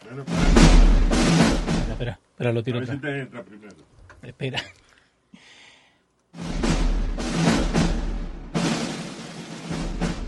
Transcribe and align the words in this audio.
Espera, 0.00 0.22
espera, 1.92 2.18
espera, 2.32 2.52
lo 2.52 2.60
A 2.60 2.62
tiro 2.62 2.78
ver 2.80 2.88
si 2.88 2.94
atrás. 2.96 3.12
te 3.12 3.20
entra 3.20 3.42
primero. 3.42 3.76
Espera. 4.22 4.62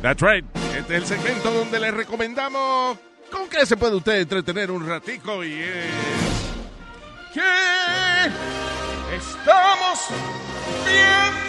That's 0.03 0.21
right. 0.21 0.45
Este 0.77 0.97
es 0.97 1.03
el 1.03 1.07
segmento 1.07 1.51
donde 1.53 1.79
le 1.79 1.91
recomendamos 1.93 2.99
con 3.31 3.49
qué 3.49 3.65
se 3.65 3.77
puede 3.77 3.97
usted 3.97 4.21
entretener 4.21 4.71
un 4.71 4.87
ratico 4.87 5.45
y 5.45 5.53
es... 5.53 5.87
¿Qué 7.33 7.41
estamos 9.17 10.09
viendo? 10.85 11.42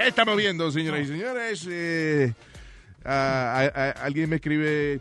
¿Qué 0.00 0.08
estamos 0.08 0.34
viendo, 0.38 0.70
señoras 0.70 1.02
y 1.02 1.06
señores? 1.08 1.68
Eh, 1.70 2.32
alguien 3.04 4.30
me 4.30 4.36
escribe, 4.36 4.98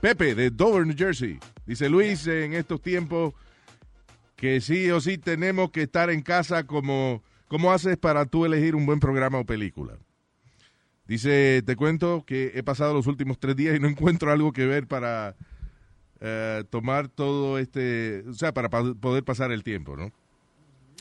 Pepe, 0.00 0.34
de 0.34 0.50
Dover, 0.50 0.84
New 0.88 0.96
Jersey. 0.98 1.38
Dice 1.66 1.88
Luis, 1.88 2.26
en 2.26 2.54
estos 2.54 2.82
tiempos 2.82 3.32
que 4.34 4.60
sí 4.60 4.90
o 4.90 5.00
sí 5.00 5.18
tenemos 5.18 5.70
que 5.70 5.82
estar 5.82 6.10
en 6.10 6.22
casa 6.22 6.64
como... 6.64 7.22
¿Cómo 7.46 7.72
haces 7.72 7.96
para 7.96 8.26
tú 8.26 8.44
elegir 8.44 8.74
un 8.74 8.86
buen 8.86 8.98
programa 8.98 9.38
o 9.38 9.46
película? 9.46 9.98
Dice, 11.06 11.62
te 11.64 11.76
cuento 11.76 12.24
que 12.26 12.50
he 12.54 12.64
pasado 12.64 12.92
los 12.92 13.06
últimos 13.06 13.38
tres 13.38 13.54
días 13.54 13.76
y 13.76 13.80
no 13.80 13.86
encuentro 13.86 14.32
algo 14.32 14.52
que 14.52 14.66
ver 14.66 14.88
para 14.88 15.36
eh, 16.20 16.64
tomar 16.70 17.06
todo 17.08 17.56
este, 17.58 18.24
o 18.28 18.34
sea, 18.34 18.52
para 18.52 18.68
pa- 18.68 18.94
poder 18.94 19.22
pasar 19.22 19.52
el 19.52 19.62
tiempo, 19.62 19.96
¿no? 19.96 20.10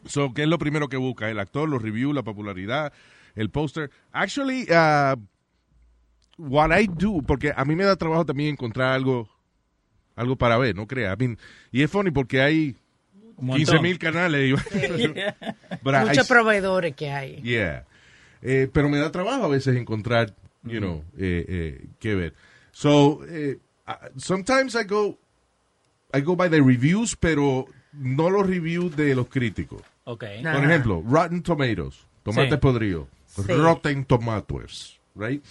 So, 0.06 0.36
¿qué 0.36 0.44
es 0.44 0.48
lo 0.48 0.60
primero 0.60 0.88
que 0.88 0.98
busca? 0.98 1.32
El 1.32 1.40
actor, 1.40 1.68
los 1.68 1.82
reviews, 1.82 2.14
la 2.16 2.24
popularidad, 2.24 2.94
el 3.36 3.50
póster. 3.50 3.90
Actually, 4.12 4.68
uh, 4.70 5.16
what 6.38 6.72
I 6.72 6.88
do, 6.88 7.22
porque 7.22 7.52
a 7.56 7.66
mí 7.66 7.76
me 7.76 7.84
da 7.84 7.96
trabajo 7.96 8.26
también 8.26 8.52
encontrar 8.52 8.94
algo, 8.94 9.28
algo 10.16 10.36
para 10.36 10.58
ver, 10.58 10.76
no 10.76 10.88
crea. 10.88 11.14
I 11.14 11.16
mean, 11.18 11.38
y 11.72 11.84
es 11.84 11.92
funny 11.92 12.12
porque 12.12 12.42
hay 12.42 12.76
Un 13.38 13.48
montón. 13.48 13.66
15 13.66 13.80
mil 13.82 13.98
canales. 14.00 14.56
But 15.84 15.96
I- 15.96 16.06
Muchos 16.08 16.28
proveedores 16.28 16.96
que 16.96 17.10
hay. 17.12 17.42
Yeah. 17.42 17.86
Eh, 18.42 18.70
pero 18.72 18.90
me 18.90 18.98
da 18.98 19.12
trabajo 19.12 19.44
a 19.46 19.48
veces 19.50 19.76
encontrar, 19.76 20.34
you 20.64 20.80
know, 20.80 21.04
eh, 21.18 21.46
eh, 21.48 21.88
qué 22.00 22.16
ver. 22.16 22.34
So, 22.72 23.20
eh, 23.28 23.60
uh, 23.88 23.92
sometimes 24.18 24.76
I 24.76 24.84
go, 24.86 25.18
I 26.14 26.22
go 26.22 26.36
by 26.36 26.50
the 26.50 26.62
reviews, 26.62 27.16
pero 27.18 27.66
no 27.92 28.30
los 28.30 28.48
reviews 28.48 28.96
de 28.96 29.14
los 29.16 29.28
críticos. 29.28 29.82
Ok. 30.06 30.24
No. 30.42 30.54
Por 30.54 30.64
ejemplo, 30.64 31.04
Rotten 31.06 31.44
Tomatoes, 31.44 32.06
tomates 32.24 32.52
Sí. 32.54 32.58
podridos, 32.58 33.08
Sí. 33.46 33.54
Rotten 33.54 34.06
Tomatoes, 34.06 35.00
right? 35.16 35.44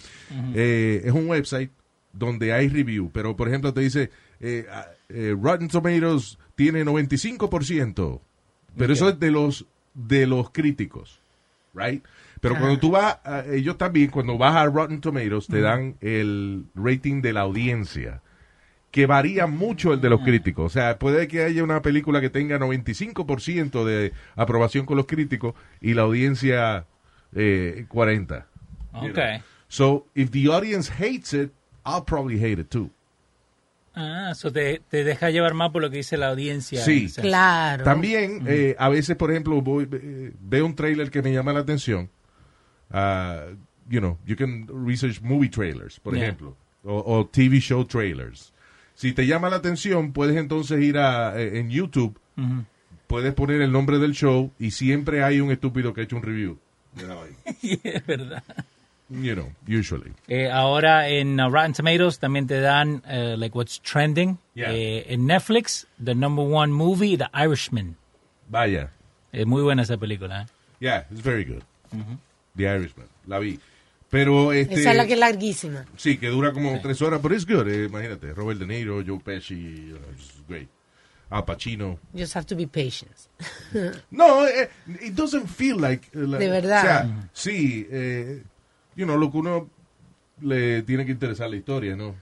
Eh, 0.55 1.01
es 1.05 1.11
un 1.11 1.27
website 1.29 1.71
donde 2.13 2.53
hay 2.53 2.67
review, 2.69 3.11
pero 3.13 3.35
por 3.35 3.47
ejemplo 3.47 3.73
te 3.73 3.81
dice, 3.81 4.09
eh, 4.39 4.65
ah, 4.71 4.87
eh, 5.09 5.35
Rotten 5.39 5.67
Tomatoes 5.67 6.37
tiene 6.55 6.83
95%, 6.85 8.21
pero 8.77 8.93
eso 8.93 9.09
es 9.09 9.19
de 9.19 9.31
los 9.31 9.65
de 9.93 10.27
los 10.27 10.51
críticos, 10.51 11.19
right? 11.73 12.03
Pero 12.41 12.55
Ah. 12.55 12.59
cuando 12.59 12.79
tú 12.79 12.91
vas, 12.91 13.17
a- 13.25 13.43
ellos 13.51 13.77
también, 13.77 14.09
cuando 14.11 14.37
vas 14.37 14.55
a 14.55 14.65
Rotten 14.65 15.01
Tomatoes, 15.01 15.47
te 15.47 15.59
dan 15.61 15.95
el 16.01 16.65
rating 16.75 17.21
de 17.21 17.33
la 17.33 17.41
audiencia, 17.41 18.21
que 18.91 19.05
varía 19.05 19.45
mucho 19.45 19.93
el 19.93 19.99
de 20.01 20.09
los 20.09 20.21
críticos. 20.21 20.65
O 20.65 20.69
sea, 20.69 20.97
puede 20.97 21.27
que 21.27 21.43
haya 21.43 21.63
una 21.63 21.81
película 21.81 22.21
que 22.21 22.29
tenga 22.29 22.57
95% 22.59 23.83
de 23.85 24.13
aprobación 24.35 24.85
con 24.85 24.97
los 24.97 25.05
críticos 25.05 25.53
y 25.81 25.93
la 25.95 26.03
audiencia 26.03 26.85
eh, 27.35 27.85
40. 27.89 28.47
you 28.93 29.09
Ok. 29.09 29.13
know. 29.15 29.41
So, 29.67 30.07
if 30.15 30.31
the 30.31 30.47
audience 30.49 30.89
hates 30.91 31.33
it, 31.33 31.51
I'll 31.85 32.03
probably 32.03 32.39
hate 32.39 32.59
it 32.59 32.69
too. 32.69 32.89
Ah, 33.95 34.29
eso 34.31 34.51
te, 34.51 34.81
te 34.89 35.03
deja 35.03 35.29
llevar 35.29 35.53
más 35.53 35.71
por 35.71 35.81
lo 35.81 35.89
que 35.89 35.97
dice 35.97 36.15
la 36.17 36.29
audiencia. 36.29 36.81
Sí. 36.83 37.05
O 37.05 37.09
sea, 37.09 37.21
Claro. 37.23 37.83
También, 37.83 38.43
eh, 38.47 38.75
a 38.79 38.87
veces, 38.89 39.15
por 39.17 39.29
ejemplo, 39.31 39.61
voy, 39.61 39.87
eh, 39.91 40.31
veo 40.39 40.65
un 40.65 40.75
trailer 40.75 41.09
que 41.11 41.21
me 41.21 41.33
llama 41.33 41.53
la 41.53 41.59
atención. 41.59 42.09
Ah, 42.91 43.45
you 43.89 43.99
know, 43.99 44.17
you 44.25 44.35
can 44.35 44.67
research 44.85 45.21
movie 45.21 45.49
trailers, 45.49 45.99
por 45.99 46.13
Yeah. 46.15 46.23
ejemplo, 46.25 46.55
o, 46.83 46.97
o 47.19 47.27
TV 47.27 47.59
show 47.59 47.83
trailers. 47.85 48.53
Si 48.95 49.13
te 49.13 49.25
llama 49.27 49.49
la 49.49 49.57
atención, 49.57 50.13
puedes 50.13 50.35
entonces 50.37 50.81
ir 50.81 50.97
a, 50.97 51.39
eh, 51.39 51.59
en 51.59 51.69
YouTube, 51.69 52.19
puedes 53.07 53.33
poner 53.33 53.61
el 53.61 53.71
nombre 53.71 53.97
del 53.99 54.13
show 54.13 54.51
y 54.59 54.71
siempre 54.71 55.23
hay 55.23 55.39
un 55.41 55.51
estúpido 55.51 55.93
que 55.93 56.01
ha 56.01 56.03
hecho 56.03 56.15
un 56.15 56.23
review. 56.23 56.57
es 57.83 58.05
verdad. 58.05 58.43
You 59.09 59.33
know, 59.33 59.51
usually. 59.67 60.13
Eh, 60.27 60.49
ahora 60.51 61.09
en 61.09 61.39
uh, 61.39 61.49
Rotten 61.49 61.73
Tomatoes 61.73 62.19
también 62.19 62.45
te 62.45 62.59
dan 62.59 63.01
eh, 63.07 63.35
like 63.37 63.57
what's 63.57 63.79
trending. 63.81 64.37
Yeah. 64.53 64.71
Eh, 64.71 65.05
en 65.13 65.25
Netflix, 65.25 65.87
the 66.03 66.13
number 66.13 66.45
one 66.45 66.71
movie, 66.71 67.17
The 67.17 67.27
Irishman. 67.33 67.95
Vaya. 68.49 68.91
Es 69.31 69.47
muy 69.47 69.63
buena 69.63 69.81
esa 69.81 69.97
película. 69.97 70.43
¿eh? 70.43 70.45
Yeah, 70.79 71.05
it's 71.09 71.21
very 71.21 71.43
good. 71.43 71.63
The 72.55 72.65
Irishman. 72.65 73.07
La 73.25 73.39
vi. 73.39 73.59
Pero 74.11 74.51
este. 74.53 74.75
Esa 74.75 74.91
es 74.91 74.97
la 74.97 75.07
que 75.07 75.13
es 75.13 75.19
larguísima. 75.19 75.85
Sí, 75.97 76.17
que 76.17 76.27
dura 76.27 76.51
como 76.51 76.79
tres 76.79 77.01
horas, 77.01 77.19
pero 77.21 77.35
es 77.35 77.45
good. 77.45 77.67
eh, 77.67 77.85
imagínate, 77.85 78.33
Robert 78.33 78.59
De 78.59 78.67
Niro, 78.67 79.03
Joe 79.05 79.19
Pesci, 79.19 79.91
uh, 79.91 79.97
it's 80.11 80.33
great. 80.47 80.67
Al 81.29 81.45
Pacino. 81.45 81.99
You 82.13 82.21
just 82.21 82.35
have 82.35 82.45
to 82.47 82.55
be 82.55 82.65
patient. 82.67 83.11
No, 84.11 84.45
eh, 84.47 84.69
it 85.01 85.13
doesn't 85.13 85.47
feel 85.47 85.79
like... 85.79 86.07
eh, 86.13 86.25
la- 86.27 86.37
De 86.39 86.49
verdad. 86.49 86.79
O 86.79 86.81
sea, 86.87 87.29
sí, 87.33 87.87
eh, 87.91 88.41
you 88.95 89.05
know, 89.05 89.17
lo 89.17 89.31
que 89.31 89.37
uno 89.37 89.69
le 90.41 90.81
tiene 90.83 91.05
que 91.05 91.11
interesar 91.11 91.49
la 91.49 91.55
historia, 91.57 91.95
¿no? 91.95 92.15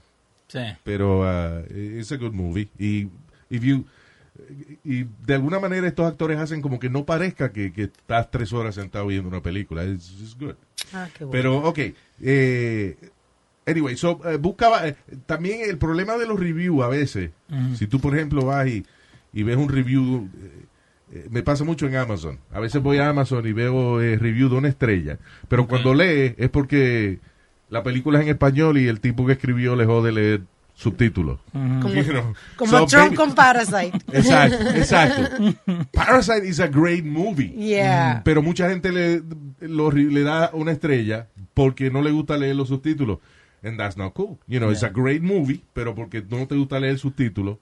Sí. 0.48 0.60
Pero 0.84 1.20
uh, 1.20 1.64
it's 1.72 2.12
a 2.12 2.16
good 2.16 2.32
movie. 2.32 2.68
Y, 2.78 3.08
if 3.50 3.62
you, 3.62 3.84
y 4.84 5.04
de 5.26 5.34
alguna 5.34 5.58
manera 5.58 5.86
estos 5.86 6.06
actores 6.06 6.38
hacen 6.38 6.60
como 6.62 6.78
que 6.78 6.88
no 6.90 7.04
parezca 7.04 7.52
que, 7.52 7.72
que 7.72 7.84
estás 7.84 8.30
tres 8.30 8.52
horas 8.52 8.74
sentado 8.74 9.06
viendo 9.06 9.28
una 9.28 9.42
película. 9.42 9.84
It's, 9.84 10.10
it's 10.20 10.36
good. 10.38 10.54
Ah, 10.92 11.08
qué 11.16 11.24
bueno. 11.24 11.32
Pero, 11.32 11.58
ok. 11.68 11.78
Eh, 12.22 12.96
anyway, 13.66 13.96
so, 13.96 14.20
eh, 14.30 14.36
buscaba. 14.36 14.86
eh, 14.88 14.96
también 15.26 15.68
el 15.68 15.78
problema 15.78 16.16
de 16.16 16.26
los 16.26 16.38
reviews 16.38 16.82
a 16.82 16.88
veces. 16.88 17.30
Si 17.76 17.86
tú, 17.86 18.00
por 18.00 18.14
ejemplo, 18.14 18.44
vas 18.44 18.66
y, 18.68 18.84
y 19.32 19.42
ves 19.42 19.56
un 19.56 19.68
review. 19.68 20.28
eh, 20.42 20.64
eh, 21.12 21.26
me 21.30 21.42
pasa 21.42 21.64
mucho 21.64 21.86
en 21.86 21.96
Amazon. 21.96 22.38
A 22.52 22.60
veces 22.60 22.82
voy 22.82 22.98
a 22.98 23.08
Amazon 23.08 23.46
y 23.46 23.52
veo 23.52 24.00
eh, 24.00 24.16
review 24.18 24.48
de 24.48 24.56
una 24.56 24.68
estrella. 24.68 25.18
Pero 25.48 25.66
cuando 25.66 25.94
lee 25.94 26.34
es 26.36 26.50
porque 26.50 27.18
la 27.70 27.82
película 27.82 28.18
es 28.18 28.24
en 28.24 28.30
español 28.30 28.76
y 28.78 28.88
el 28.88 29.00
tipo 29.00 29.24
que 29.26 29.32
escribió 29.32 29.74
le 29.76 29.86
jode 29.86 30.12
leer 30.12 30.42
subtítulos. 30.74 31.40
como 31.52 31.88
You 31.94 32.04
know. 32.04 32.34
como 32.56 32.70
So, 32.70 32.86
Trump 32.86 33.04
baby- 33.06 33.16
con 33.16 33.34
Parasite. 33.34 33.98
Exacto, 34.12 34.70
exacto. 34.76 35.54
Parasite 35.92 36.46
is 36.46 36.60
a 36.60 36.68
great 36.68 37.04
movie. 37.04 37.52
Yeah. 37.56 38.20
Pero 38.24 38.42
mucha 38.42 38.68
gente 38.68 38.92
le, 38.92 39.22
lo- 39.60 39.90
le 39.90 40.22
da 40.22 40.50
una 40.52 40.72
estrella 40.72 41.26
porque 41.54 41.90
no 41.90 42.02
le 42.02 42.10
gusta 42.12 42.36
leer 42.36 42.54
los 42.54 42.68
subtítulos. 42.68 43.18
And 43.64 43.76
that's 43.76 43.96
not 43.96 44.12
cool. 44.12 44.38
You 44.46 44.60
know, 44.60 44.70
it's 44.70 44.84
a 44.84 44.88
great 44.90 45.20
movie, 45.22 45.62
pero 45.72 45.94
porque 45.94 46.22
no 46.28 46.46
te 46.46 46.54
gusta 46.54 46.78
leer 46.78 46.96
subtítulos, 46.98 47.58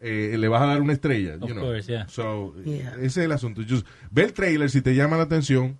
eh, 0.00 0.36
le 0.38 0.48
vas 0.48 0.62
a 0.62 0.66
dar 0.66 0.80
una 0.80 0.92
estrella. 0.92 1.36
Of 1.40 1.48
you 1.48 1.54
know. 1.54 1.64
course, 1.64 1.88
yeah. 1.90 2.06
So, 2.08 2.54
Yeah. 2.64 2.94
ese 2.96 3.06
es 3.06 3.16
el 3.18 3.32
asunto. 3.32 3.62
Just 3.68 3.86
ve 4.10 4.22
el 4.24 4.32
trailer 4.32 4.70
si 4.70 4.80
te 4.82 4.94
llama 4.94 5.16
la 5.16 5.24
atención. 5.24 5.78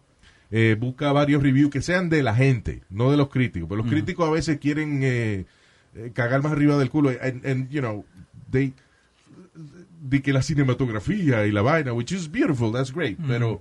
eh, 0.50 0.76
busca 0.80 1.12
varios 1.12 1.42
reviews 1.42 1.70
que 1.70 1.82
sean 1.82 2.08
de 2.08 2.22
la 2.22 2.34
gente, 2.34 2.82
no 2.88 3.10
de 3.10 3.18
los 3.18 3.28
críticos. 3.28 3.68
Pero 3.68 3.82
los 3.82 3.90
críticos 3.90 4.26
a 4.26 4.32
veces 4.32 4.58
quieren 4.58 5.00
eh, 5.02 5.44
cagar 6.14 6.42
más 6.42 6.52
arriba 6.52 6.78
del 6.78 6.88
culo. 6.88 7.10
And, 7.10 7.44
and, 7.44 7.68
you 7.70 7.80
know, 7.80 8.04
they, 8.50 8.72
de 10.00 10.22
que 10.22 10.32
la 10.32 10.40
cinematografía 10.40 11.44
y 11.46 11.52
la 11.52 11.60
vaina, 11.60 11.92
which 11.92 12.12
is 12.12 12.30
beautiful, 12.30 12.72
that's 12.72 12.92
great. 12.94 13.18
Pero 13.26 13.60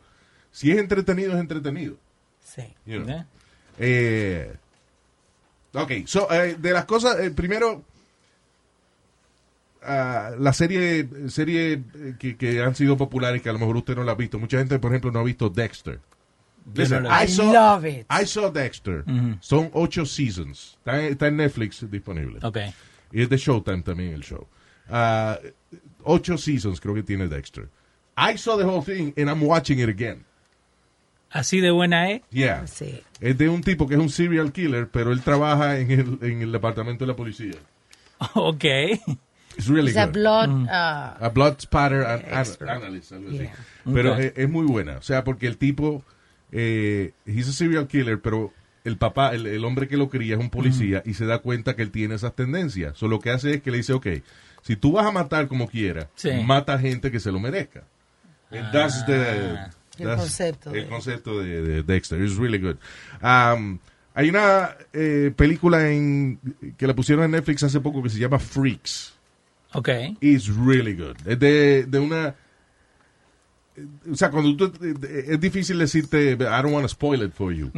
si 0.52 0.72
es 0.72 0.78
entretenido, 0.78 1.34
es 1.34 1.40
entretenido. 1.42 1.98
Sí. 2.42 2.62
you 2.86 3.00
know. 3.00 3.06
Yeah. 3.08 3.28
Eh, 3.80 4.54
ok, 5.74 5.92
so, 6.06 6.32
eh, 6.32 6.56
de 6.58 6.72
las 6.72 6.86
cosas, 6.86 7.20
eh, 7.20 7.32
primero, 7.32 7.84
la 9.88 10.54
serie, 10.54 11.08
serie 11.30 11.74
eh, 11.96 12.16
que, 12.20 12.36
que 12.38 12.62
han 12.62 12.76
sido 12.76 12.98
populares, 12.98 13.42
que 13.42 13.50
a 13.50 13.54
lo 13.54 13.60
mejor 13.60 13.78
usted 13.78 13.96
no 13.96 14.04
la 14.04 14.12
ha 14.12 14.16
visto. 14.16 14.38
Mucha 14.40 14.58
gente, 14.58 14.78
por 14.80 14.92
ejemplo, 14.92 15.12
no 15.12 15.20
ha 15.20 15.24
visto 15.24 15.50
Dexter. 15.50 16.00
Listen, 16.76 17.04
no 17.04 17.10
I 17.10 17.24
I 17.24 17.28
saw, 17.30 17.54
love 17.54 17.86
it. 17.86 18.06
I 18.12 18.26
saw 18.26 18.52
Dexter. 18.52 19.06
Son 19.40 19.70
ocho 19.74 20.06
seasons. 20.06 20.76
Está, 20.80 21.00
en- 21.00 21.12
está 21.14 21.28
en 21.28 21.38
Netflix 21.38 21.90
disponible. 21.90 22.40
Y 23.12 23.22
es 23.22 23.30
de 23.30 23.38
Showtime 23.38 23.84
también 23.84 24.14
el 24.14 24.22
show. 24.22 24.46
Ah, 24.90 25.40
ocho 26.04 26.38
seasons 26.38 26.80
creo 26.82 26.94
que 26.94 27.04
tiene 27.04 27.28
Dexter. 27.28 27.70
I 28.18 28.38
saw 28.38 28.58
the 28.58 28.66
whole 28.66 28.84
thing 28.84 29.14
and 29.18 29.30
I'm 29.30 29.42
watching 29.44 29.80
it 29.80 29.88
again. 29.90 30.26
Así 31.30 31.60
de 31.62 31.72
buena 31.72 32.10
es. 32.12 32.22
Yeah. 32.32 32.68
Sí. 32.68 33.02
Es 33.20 33.38
de 33.38 33.48
un 33.50 33.62
tipo 33.62 33.88
que 33.88 33.96
es 33.96 34.00
un 34.00 34.10
serial 34.10 34.52
killer, 34.52 34.90
pero 34.90 35.12
él 35.12 35.22
trabaja 35.22 35.78
en 35.80 35.92
el, 35.92 36.18
en 36.22 36.42
el 36.42 36.52
departamento 36.52 37.06
de 37.06 37.12
la 37.12 37.16
policía. 37.16 37.56
Ok. 38.34 38.66
It's 39.58 39.68
really 39.68 39.90
It's 39.90 39.98
a 39.98 40.06
good. 40.06 40.14
blood. 40.14 40.50
uh, 40.68 41.26
a 41.26 41.30
blood 41.34 41.60
spatter 41.60 42.04
an- 42.06 42.24
analyst, 42.70 43.12
algo 43.12 43.30
así. 43.30 43.38
Yeah. 43.40 43.54
Pero 43.94 44.16
es, 44.16 44.34
es 44.36 44.50
muy 44.50 44.66
buena. 44.66 44.98
O 44.98 45.02
sea, 45.02 45.24
porque 45.24 45.48
el 45.48 45.58
tipo, 45.58 46.04
eh, 46.52 47.12
he's 47.26 47.48
a 47.50 47.54
serial 47.54 47.88
killer, 47.88 48.22
pero 48.22 48.54
el 48.84 48.98
papá, 48.98 49.34
el, 49.34 49.46
el 49.48 49.66
hombre 49.66 49.88
que 49.88 49.98
lo 49.98 50.10
cría 50.10 50.36
es 50.36 50.40
un 50.40 50.50
policía 50.50 51.02
y 51.06 51.14
se 51.16 51.26
da 51.26 51.40
cuenta 51.40 51.76
que 51.76 51.82
él 51.82 51.92
tiene 51.92 52.16
esas 52.16 52.36
tendencias. 52.36 52.98
So, 52.98 53.08
lo 53.08 53.20
que 53.20 53.32
hace 53.32 53.56
es 53.56 53.62
que 53.62 53.72
le 53.72 53.78
dice, 53.78 53.94
ok, 53.94 54.08
si 54.62 54.76
tú 54.76 54.94
vas 54.94 55.06
a 55.06 55.12
matar 55.12 55.48
como 55.48 55.68
quieras, 55.68 56.08
Sí. 56.16 56.32
mata 56.46 56.78
gente 56.80 57.12
que 57.12 57.20
se 57.20 57.32
lo 57.32 57.40
merezca. 57.40 57.84
And 58.52 58.72
that's 58.72 59.06
the- 59.06 59.58
El 60.00 60.06
that's 60.06 60.22
concepto 60.22 60.70
El 60.70 60.84
de- 60.84 60.88
concepto 60.88 61.40
de, 61.42 61.62
de 61.64 61.84
Dexter. 61.84 62.22
It's 62.22 62.38
really 62.38 62.60
good. 62.60 62.78
Um, 63.22 63.80
hay 64.14 64.30
una 64.30 64.76
eh, 64.94 65.34
película 65.36 65.90
en, 65.92 66.40
que 66.78 66.88
la 66.88 66.96
pusieron 66.96 67.26
en 67.26 67.32
Netflix 67.32 67.64
hace 67.64 67.80
poco 67.82 68.02
que 68.04 68.10
se 68.10 68.20
llama 68.20 68.40
Freaks. 68.40 69.14
Ok. 69.74 69.90
It's 70.22 70.48
really 70.48 70.94
good. 70.94 71.16
Es 71.26 71.40
de, 71.40 71.86
de 71.86 72.00
una... 72.00 72.36
O 74.12 74.16
sea, 74.16 74.32
cuando 74.32 74.56
tú... 74.56 74.74
Es 75.28 75.40
difícil 75.40 75.78
decirte... 75.78 76.32
I 76.32 76.36
don't 76.36 76.74
want 76.74 76.84
to 76.84 76.90
spoil 76.90 77.24
it 77.24 77.34
for 77.34 77.54
you. 77.54 77.72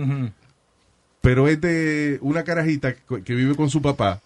Pero 1.22 1.48
es 1.48 1.60
de 1.60 2.20
una 2.22 2.44
carajita 2.44 2.94
que 2.94 3.36
vive 3.36 3.56
con 3.56 3.70
su 3.70 3.82
papá 3.82 4.22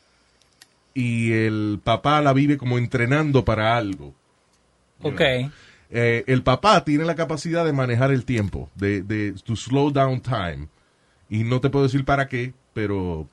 y 0.94 1.32
el 1.32 1.80
papá 1.84 2.22
la 2.22 2.34
vive 2.34 2.58
como 2.58 2.78
entrenando 2.78 3.44
para 3.44 3.76
algo. 3.76 4.14
Ok. 5.02 5.22
Eh, 5.90 6.24
el 6.28 6.44
papá 6.44 6.84
tiene 6.84 7.06
la 7.06 7.16
capacidad 7.16 7.66
de 7.66 7.74
manejar 7.74 8.12
el 8.12 8.26
tiempo, 8.26 8.70
de, 8.76 9.02
de 9.02 9.34
to 9.44 9.56
slow 9.56 9.92
down 9.92 10.22
time. 10.22 10.68
Y 11.30 11.44
no 11.44 11.62
te 11.62 11.70
puedo 11.70 11.86
decir 11.86 12.06
para 12.06 12.28
qué, 12.28 12.54
pero, 12.74 13.28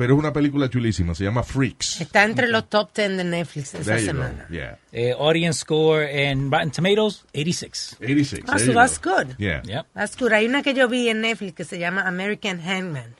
pero 0.00 0.14
es 0.14 0.18
una 0.18 0.32
película 0.32 0.70
chulísima. 0.70 1.14
Se 1.14 1.24
llama 1.24 1.42
Freaks. 1.42 2.00
Está 2.00 2.24
entre 2.24 2.48
los 2.48 2.70
top 2.70 2.88
10 2.96 3.18
de 3.18 3.24
Netflix 3.24 3.74
go. 3.74 3.84
semana. 3.84 4.46
Yeah. 4.48 4.78
Eh, 4.92 5.12
audience 5.12 5.60
score 5.60 6.04
en 6.10 6.50
Rotten 6.50 6.70
Tomatoes, 6.70 7.26
86. 7.34 7.96
86. 8.00 8.44
Ah, 8.48 8.58
so 8.58 8.72
that's 8.72 8.98
go. 8.98 9.10
good. 9.14 9.36
Yeah. 9.36 9.60
Yep. 9.62 9.86
That's 9.92 10.16
good. 10.16 10.32
Hay 10.32 10.46
una 10.46 10.62
que 10.62 10.72
yo 10.72 10.88
vi 10.88 11.10
en 11.10 11.20
Netflix 11.20 11.52
que 11.54 11.64
se 11.64 11.78
llama 11.78 12.00
American 12.08 12.62
Hangman, 12.62 13.14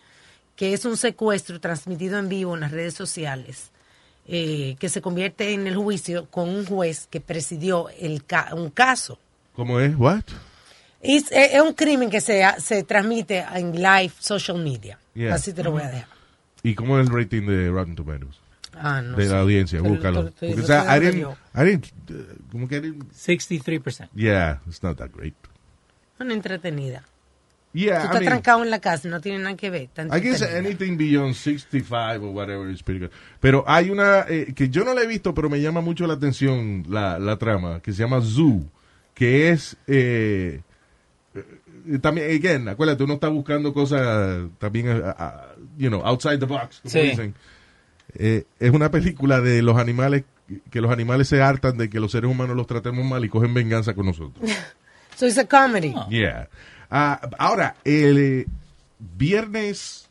que 0.57 0.73
es 0.73 0.87
un 0.87 0.97
secuestro 0.97 1.61
transmitido 1.61 2.19
en 2.19 2.31
vivo 2.31 2.55
en 2.55 2.61
las 2.61 2.71
redes 2.73 2.95
sociales, 2.95 3.71
eh, 4.27 4.77
que 4.81 4.89
se 4.89 5.03
convierte 5.03 5.53
en 5.53 5.67
el 5.67 5.77
juicio 5.77 6.31
con 6.31 6.49
un 6.49 6.65
juez 6.65 7.07
que 7.11 7.21
presidió 7.21 7.91
el 8.01 8.25
ca- 8.25 8.55
un 8.55 8.71
caso. 8.71 9.19
¿Cómo 9.55 9.81
es? 9.81 9.95
What? 9.97 10.23
Es, 11.03 11.31
es- 11.31 11.61
un 11.61 11.75
crimen 11.75 12.09
que 12.09 12.23
se, 12.23 12.43
se 12.59 12.85
transmite 12.85 13.45
en 13.55 13.73
live 13.75 14.13
social 14.19 14.57
media. 14.59 14.99
Yeah. 15.13 15.35
Así 15.35 15.53
te 15.53 15.63
lo 15.63 15.73
voy 15.73 15.83
a 15.83 15.89
dejar. 15.91 16.20
¿Y 16.63 16.75
cómo 16.75 16.99
es 16.99 17.09
el 17.09 17.15
rating 17.15 17.47
de 17.47 17.71
Rotten 17.71 17.95
Tomatoes? 17.95 18.37
Ah, 18.75 19.03
no 19.03 19.17
de 19.17 19.25
sé. 19.27 19.33
la 19.33 19.41
audiencia, 19.41 19.81
Pero 19.81 19.95
búscalo. 19.95 20.31
Porque, 20.39 20.61
o 20.61 20.67
sea, 20.67 20.97
I 20.97 21.01
didn't. 21.01 21.37
I 21.55 21.65
didn't, 21.65 21.87
uh, 22.11 22.51
como 22.53 22.69
que 22.69 22.77
I 22.77 22.81
didn't, 22.81 23.11
63%. 23.13 24.09
yeah, 24.15 24.61
it's 24.67 24.83
not 24.83 24.97
that 24.99 25.11
great. 25.13 25.35
Una 26.21 26.35
entretenida. 26.35 27.03
Yeah, 27.73 27.99
Tú 28.01 28.03
I 28.03 28.07
estás 28.07 28.21
mean, 28.21 28.31
trancado 28.33 28.63
en 28.65 28.71
la 28.71 28.81
casa, 28.81 29.09
no 29.09 29.21
tiene 29.21 29.39
nada 29.39 29.57
que 29.57 29.71
ver. 29.71 29.89
I 30.13 30.21
guess 30.21 30.43
anything 30.43 30.97
beyond 30.97 31.35
65 31.35 32.23
or 32.25 32.33
whatever 32.33 32.69
is 32.69 32.83
pretty 32.83 33.01
good. 33.01 33.11
Pero 33.39 33.65
hay 33.67 33.91
una 33.91 34.25
eh, 34.29 34.53
que 34.55 34.69
yo 34.71 34.85
no 34.85 34.93
la 34.93 35.03
he 35.03 35.07
visto, 35.07 35.35
pero 35.35 35.49
me 35.49 35.61
llama 35.61 35.81
mucho 35.81 36.07
la 36.07 36.15
atención 36.15 36.85
la, 36.89 37.19
la 37.21 37.37
trama, 37.39 37.81
que 37.81 37.93
se 37.93 38.01
llama 38.03 38.21
Zoo, 38.23 38.65
que 39.15 39.51
es 39.51 39.77
eh, 39.87 40.63
también, 42.01 42.31
again, 42.31 42.69
acuérdate, 42.69 43.03
uno 43.05 43.15
está 43.15 43.29
buscando 43.29 43.73
cosas 43.73 44.49
también, 44.59 44.89
eh, 44.89 45.03
you 45.79 45.89
know, 45.89 46.01
outside 46.05 46.39
the 46.39 46.47
box, 46.47 46.81
como 46.83 46.91
Sí. 46.93 47.01
dicen. 47.01 47.35
Eh, 48.15 48.45
es 48.59 48.71
una 48.73 48.91
película 48.91 49.41
de 49.41 49.63
los 49.63 49.77
animales, 49.79 50.25
que 50.71 50.81
los 50.81 50.91
animales 50.91 51.29
se 51.29 51.41
hartan 51.43 51.79
de 51.79 51.89
que 51.89 52.01
los 52.01 52.11
seres 52.13 52.31
humanos 52.31 52.57
los 52.57 52.67
tratemos 52.67 53.05
mal 53.05 53.25
y 53.25 53.29
cogen 53.29 53.55
venganza 53.55 53.95
con 53.95 54.07
nosotros. 54.07 54.45
So 55.17 55.27
it's 55.27 55.37
a 55.37 55.47
comedy. 55.47 55.93
Ah. 55.95 56.07
Yeah. 56.09 56.49
Ah, 56.91 57.21
ahora, 57.39 57.77
el 57.85 58.19
eh, 58.19 58.47
viernes, 59.17 60.09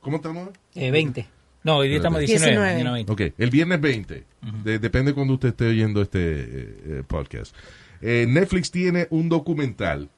¿cómo 0.00 0.16
estamos? 0.18 0.50
Eh, 0.74 0.90
20. 0.90 1.26
No, 1.64 1.78
hoy 1.78 1.88
día 1.88 1.96
estamos 1.96 2.20
19. 2.20 2.52
19. 2.52 2.72
mañana 2.74 2.92
20. 2.92 3.12
Ok, 3.12 3.20
el 3.38 3.50
viernes 3.50 3.80
20. 3.80 4.24
De- 4.62 4.78
depende 4.78 5.12
cuando 5.14 5.34
usted 5.34 5.48
esté 5.48 5.66
oyendo 5.66 6.00
este 6.00 6.20
eh, 6.20 6.46
eh, 6.86 7.02
podcast. 7.06 7.56
Eh, 8.00 8.26
Netflix 8.28 8.70
tiene 8.70 9.08
un 9.10 9.28
documental 9.28 10.08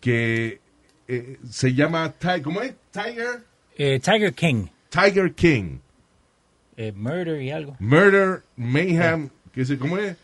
que 0.00 0.60
eh, 1.08 1.38
se 1.48 1.74
llama, 1.74 2.12
¿cómo 2.42 2.60
es? 2.62 2.74
Tiger, 2.90 3.44
Eh, 3.76 3.98
Tiger 4.00 4.32
King. 4.34 4.66
Tiger 4.90 5.32
King. 5.34 5.78
Eh, 6.76 6.92
murder 6.92 7.40
y 7.42 7.50
algo. 7.50 7.76
Murder, 7.80 8.42
Mayhem, 8.56 9.30
que 9.52 9.64
se, 9.64 9.78
¿cómo 9.78 9.98
es? 9.98 10.16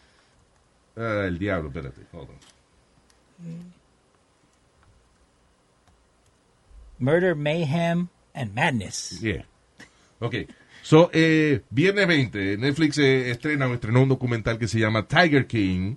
Ah, 0.96 1.24
el 1.26 1.38
diablo, 1.38 1.68
espérate. 1.68 2.02
hold 2.12 2.30
on. 2.30 3.72
Murder, 6.98 7.34
Mayhem 7.34 8.08
and 8.34 8.54
Madness. 8.54 9.20
Yeah. 9.20 9.44
Ok. 10.20 10.34
So, 10.82 11.10
eh, 11.12 11.60
viernes 11.70 12.06
20, 12.06 12.56
Netflix 12.56 12.98
eh, 12.98 13.30
estrena 13.30 13.66
o 13.66 13.74
estrenó 13.74 14.02
un 14.02 14.08
documental 14.08 14.58
que 14.58 14.66
se 14.68 14.78
llama 14.80 15.06
Tiger 15.06 15.46
King. 15.46 15.96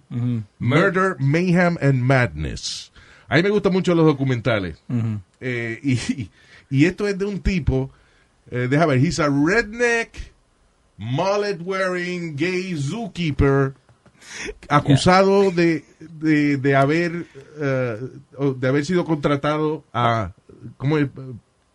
Murder, 0.60 1.16
Mayhem 1.20 1.78
and 1.82 2.02
Madness. 2.04 2.91
A 3.32 3.38
mí 3.38 3.44
me 3.44 3.50
gustan 3.50 3.72
mucho 3.72 3.96
los 3.96 4.06
documentales. 4.06 4.78
Eh, 5.40 5.80
y, 5.84 6.30
y 6.70 6.86
esto 6.86 7.08
es 7.08 7.18
de 7.18 7.24
un 7.24 7.40
tipo, 7.40 7.90
eh, 8.52 8.68
déjame 8.70 8.96
ver, 8.98 9.06
he's 9.06 9.20
a 9.22 9.30
redneck, 9.30 10.10
mullet 10.98 11.60
wearing, 11.64 12.36
gay 12.36 12.76
zookeeper, 12.76 13.74
acusado 14.68 15.50
de, 15.52 15.86
de, 16.00 16.58
de 16.58 16.76
haber, 16.76 17.26
o 18.38 18.52
de 18.52 18.68
haber 18.68 18.86
sido 18.86 19.06
contratado 19.06 19.86
a, 19.94 20.34
¿cómo 20.78 20.98
es? 20.98 21.08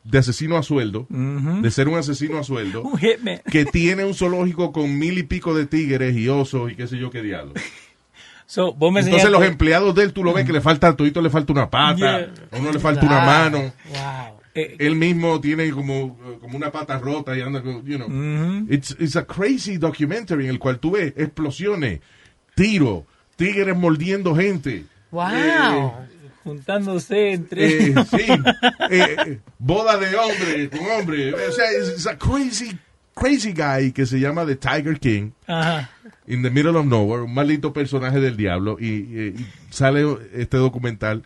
de 0.04 0.18
asesino 0.18 0.56
a 0.56 0.62
sueldo, 0.62 1.06
de 1.08 1.70
ser 1.70 1.88
un 1.88 1.96
asesino 1.98 2.38
a 2.38 2.44
sueldo, 2.44 2.82
Un 2.84 2.98
hitman. 2.98 3.40
que 3.50 3.64
tiene 3.64 4.04
un 4.04 4.14
zoológico 4.14 4.72
con 4.72 4.98
mil 4.98 5.18
y 5.18 5.22
pico 5.24 5.54
de 5.54 5.66
tigres 5.66 6.14
y 6.16 6.28
osos 6.28 6.70
y 6.70 6.76
qué 6.76 6.86
sé 6.86 6.98
yo 6.98 7.10
qué 7.10 7.22
diablo. 7.22 7.54
So, 8.46 8.72
vos 8.72 8.92
me 8.92 9.00
Entonces 9.00 9.28
los 9.30 9.42
empleados 9.44 9.94
de 9.94 10.04
él, 10.04 10.12
tú 10.12 10.22
lo 10.22 10.32
ves 10.32 10.46
que 10.46 10.52
le 10.52 10.60
falta, 10.60 10.88
a 10.88 10.96
todito 10.96 11.20
le 11.20 11.30
falta 11.30 11.52
una 11.52 11.68
pata, 11.68 11.96
Yeah. 11.96 12.30
a 12.52 12.56
uno 12.58 12.70
le 12.72 12.78
falta 12.78 13.04
una 13.04 13.20
mano. 13.20 13.58
Wow. 13.58 14.40
eh, 14.54 14.76
Él 14.78 14.94
mismo 14.96 15.40
tiene 15.40 15.68
como, 15.72 16.16
eh, 16.24 16.38
como 16.40 16.56
una 16.56 16.70
pata 16.70 16.98
rota 16.98 17.36
y 17.36 17.40
anda 17.40 17.60
con, 17.60 17.84
you 17.84 17.96
know. 17.96 18.06
ujú. 18.08 18.72
It's, 18.72 18.94
it's 19.00 19.16
a 19.16 19.24
crazy 19.24 19.78
documentary 19.78 20.44
en 20.44 20.50
el 20.50 20.58
cual 20.60 20.78
tú 20.78 20.92
ves 20.92 21.12
explosiones, 21.16 22.00
tiros, 22.54 23.02
tigres 23.34 23.76
mordiendo 23.76 24.34
gente. 24.36 24.84
Wow. 25.10 25.92
Juntándose 26.44 27.32
entre 27.32 27.88
Eh, 27.88 27.94
sí, 28.08 28.22
eh, 28.90 29.16
eh, 29.26 29.40
boda 29.58 29.96
de 29.98 30.14
hombre 30.16 30.70
con 30.70 30.80
hombre. 30.92 31.34
O 31.34 31.52
sea, 31.52 31.64
it's, 31.72 31.88
it's 31.90 32.06
a 32.06 32.16
crazy, 32.16 32.78
crazy 33.16 33.52
guy 33.52 33.92
que 33.92 34.04
se 34.06 34.20
llama 34.20 34.44
The 34.46 34.56
Tiger 34.56 35.00
King. 35.00 35.32
Ajá. 35.48 35.90
in 36.28 36.42
the 36.42 36.50
middle 36.50 36.76
of 36.76 36.84
nowhere, 36.86 37.22
un 37.22 37.32
maldito 37.34 37.72
personaje 37.72 38.20
del 38.20 38.36
diablo, 38.36 38.76
y, 38.80 38.86
y- 38.86 39.34
y 39.38 39.46
sale 39.70 40.04
este 40.34 40.56
documental 40.56 41.22